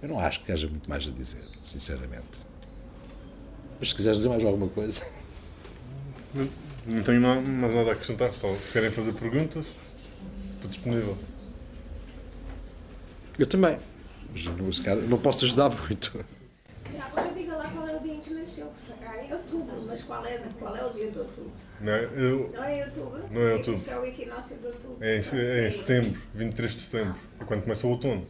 Eu 0.01 0.09
não 0.09 0.21
acho 0.21 0.45
que 0.45 0.53
haja 0.53 0.69
muito 0.69 0.89
mais 0.89 1.07
a 1.09 1.11
dizer, 1.11 1.43
sinceramente. 1.63 2.47
Mas 3.81 3.89
se 3.89 3.95
quiseres 3.95 4.19
dizer 4.19 4.29
mais 4.29 4.45
alguma 4.45 4.69
coisa. 4.69 5.05
Não 6.87 7.03
tenho 7.03 7.21
mais 7.21 7.49
nada 7.49 7.91
a 7.91 7.93
acrescentar, 7.95 8.33
só 8.33 8.55
se 8.57 8.73
querem 8.73 8.91
fazer 8.91 9.13
perguntas, 9.15 9.67
estou 10.55 10.71
disponível. 10.71 11.17
Eu 13.39 13.47
também, 13.47 13.79
mas 14.31 14.45
não, 14.45 14.97
não 15.09 15.19
posso 15.19 15.45
ajudar 15.47 15.71
muito. 15.71 16.25
Já 16.93 17.07
agora 17.07 17.33
diga 17.35 17.57
lá 17.57 17.69
qual 17.71 17.89
é 17.89 17.97
o 17.97 18.01
dia 18.01 18.15
em 18.15 18.21
que 18.21 18.35
nasceu, 18.35 18.71
é 19.03 19.35
outubro, 19.35 19.83
mas 19.87 20.03
qual 20.03 20.27
é, 20.27 20.39
qual 20.59 20.77
é 20.77 20.85
o 20.85 20.93
dia 20.93 21.11
de 21.11 21.19
outubro? 21.19 21.53
Não 21.81 21.93
é, 21.93 22.05
eu, 22.05 22.51
não 22.53 22.65
é 22.65 22.85
outubro? 22.85 23.25
Não 23.31 23.41
é 23.41 23.55
outubro. 23.55 23.91
É 23.91 23.99
o 23.99 24.05
equinócio 24.05 24.57
de 24.59 24.67
outubro. 24.67 24.99
É, 25.01 25.17
em, 25.17 25.39
é 25.39 25.67
em 25.67 25.71
setembro, 25.71 26.23
23 26.35 26.75
de 26.75 26.81
setembro, 26.81 27.15
é 27.41 27.45
quando 27.45 27.63
começa 27.63 27.87
o 27.87 27.91
outono. 27.91 28.27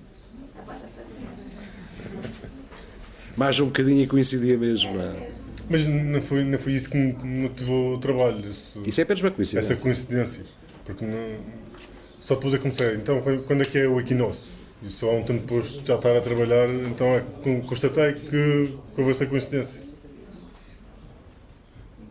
Mais 3.37 3.59
um 3.59 3.67
bocadinho 3.67 4.03
e 4.03 4.07
coincidia 4.07 4.57
mesmo, 4.57 4.95
não 4.95 5.03
é? 5.03 5.31
Mas 5.69 5.87
não 5.87 6.21
foi, 6.21 6.45
não 6.45 6.59
foi 6.59 6.73
isso 6.73 6.91
que 6.91 6.97
me 6.97 7.15
motivou 7.43 7.95
o 7.95 7.99
trabalho. 7.99 8.49
Isso, 8.49 8.83
isso 8.87 9.01
é 9.01 9.05
apenas 9.05 9.23
uma 9.23 9.31
coincidência. 9.31 9.73
Essa 9.73 9.83
coincidência. 9.83 10.45
Porque 10.85 11.05
não, 11.05 11.39
só 12.21 12.35
depois 12.35 12.55
a 12.55 12.59
comecei. 12.59 12.95
Então, 12.95 13.21
quando 13.23 13.63
é 13.63 13.65
que 13.65 13.79
é 13.79 13.87
o 13.87 13.99
equinócio? 13.99 14.53
E 14.83 14.91
só 14.91 15.11
há 15.11 15.15
um 15.15 15.25
tempo 15.25 15.41
depois 15.41 15.81
de 15.81 15.87
já 15.87 15.95
estar 15.95 16.15
a 16.15 16.21
trabalhar, 16.21 16.69
então 16.69 17.07
é, 17.07 17.23
constatei 17.67 18.13
que, 18.13 18.29
que 18.29 19.01
houve 19.01 19.11
essa 19.11 19.25
coincidência. 19.27 19.83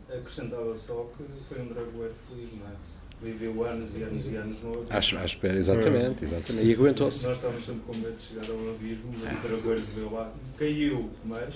Acrescentava 0.10 0.76
só 0.76 1.08
que 1.16 1.24
foi 1.48 1.62
um 1.62 1.68
dragoeiro 1.68 2.14
feliz, 2.28 2.50
não 2.60 2.68
é? 2.68 2.93
Viveu 3.24 3.66
anos 3.66 3.90
e 3.98 4.04
anos 4.04 4.26
e 4.26 4.36
anos 4.36 4.64
no 4.64 4.70
outro. 4.70 4.96
À, 4.96 5.00
espera, 5.00 5.56
exatamente, 5.56 6.26
exatamente. 6.26 6.68
E 6.68 6.74
aguentou-se. 6.74 7.28
Nós 7.28 7.38
estávamos 7.38 7.66
sempre 7.66 7.82
com 7.88 7.98
medo 7.98 8.16
de 8.16 8.22
chegar 8.22 8.52
ao 8.52 8.70
abismo, 8.70 9.14
mas 9.24 9.34
o 9.34 9.42
Caracolho 9.42 9.84
veio 9.96 10.14
lá. 10.14 10.34
Caiu, 10.60 11.10
mas 11.26 11.54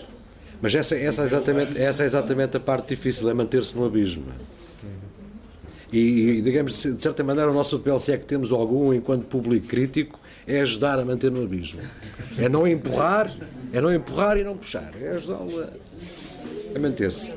Mas 0.62 0.76
essa, 0.76 0.96
essa, 0.96 1.24
é 1.24 1.26
exatamente, 1.26 1.78
essa 1.82 2.04
é 2.04 2.06
exatamente 2.06 2.58
a 2.58 2.60
parte 2.60 2.90
difícil, 2.90 3.30
é 3.30 3.34
manter-se 3.34 3.76
no 3.78 3.86
abismo. 3.86 4.26
E, 5.92 6.00
e, 6.00 6.42
digamos, 6.42 6.82
de 6.84 7.02
certa 7.02 7.24
maneira, 7.24 7.50
o 7.50 7.54
nosso 7.54 7.78
papel, 7.80 8.00
se 8.00 8.12
é 8.12 8.18
que 8.18 8.26
temos 8.26 8.52
algum 8.52 8.94
enquanto 8.94 9.26
público 9.26 9.68
crítico, 9.68 10.20
é 10.46 10.62
ajudar 10.62 11.00
a 11.00 11.06
manter 11.06 11.32
no 11.32 11.44
abismo. 11.44 11.82
É 12.38 12.50
não 12.50 12.68
empurrar, 12.68 13.34
é 13.72 13.80
não 13.80 13.94
empurrar 13.94 14.38
e 14.38 14.44
não 14.44 14.58
puxar, 14.58 14.92
é 15.00 15.10
ajudá-lo 15.10 15.62
a, 15.62 15.70
a 16.76 16.80
manter-se. 16.80 17.34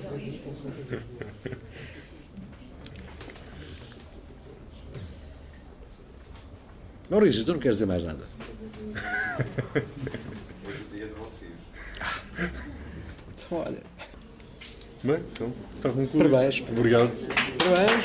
Maurício, 7.10 7.44
tu 7.44 7.52
não 7.54 7.58
queres 7.58 7.78
dizer 7.78 7.86
mais 7.86 8.04
nada? 8.04 8.20
Hoje 10.64 10.82
o 10.90 10.94
dia 10.94 11.06
de 11.06 11.12
vocês. 11.14 11.50
Então, 13.34 13.58
olha, 13.58 13.82
Bem, 15.02 15.18
então, 15.32 15.52
está 15.76 15.88
concluído. 15.88 16.30
Parabéns. 16.30 16.62
Obrigado. 16.70 17.10
parabéns. 17.58 18.04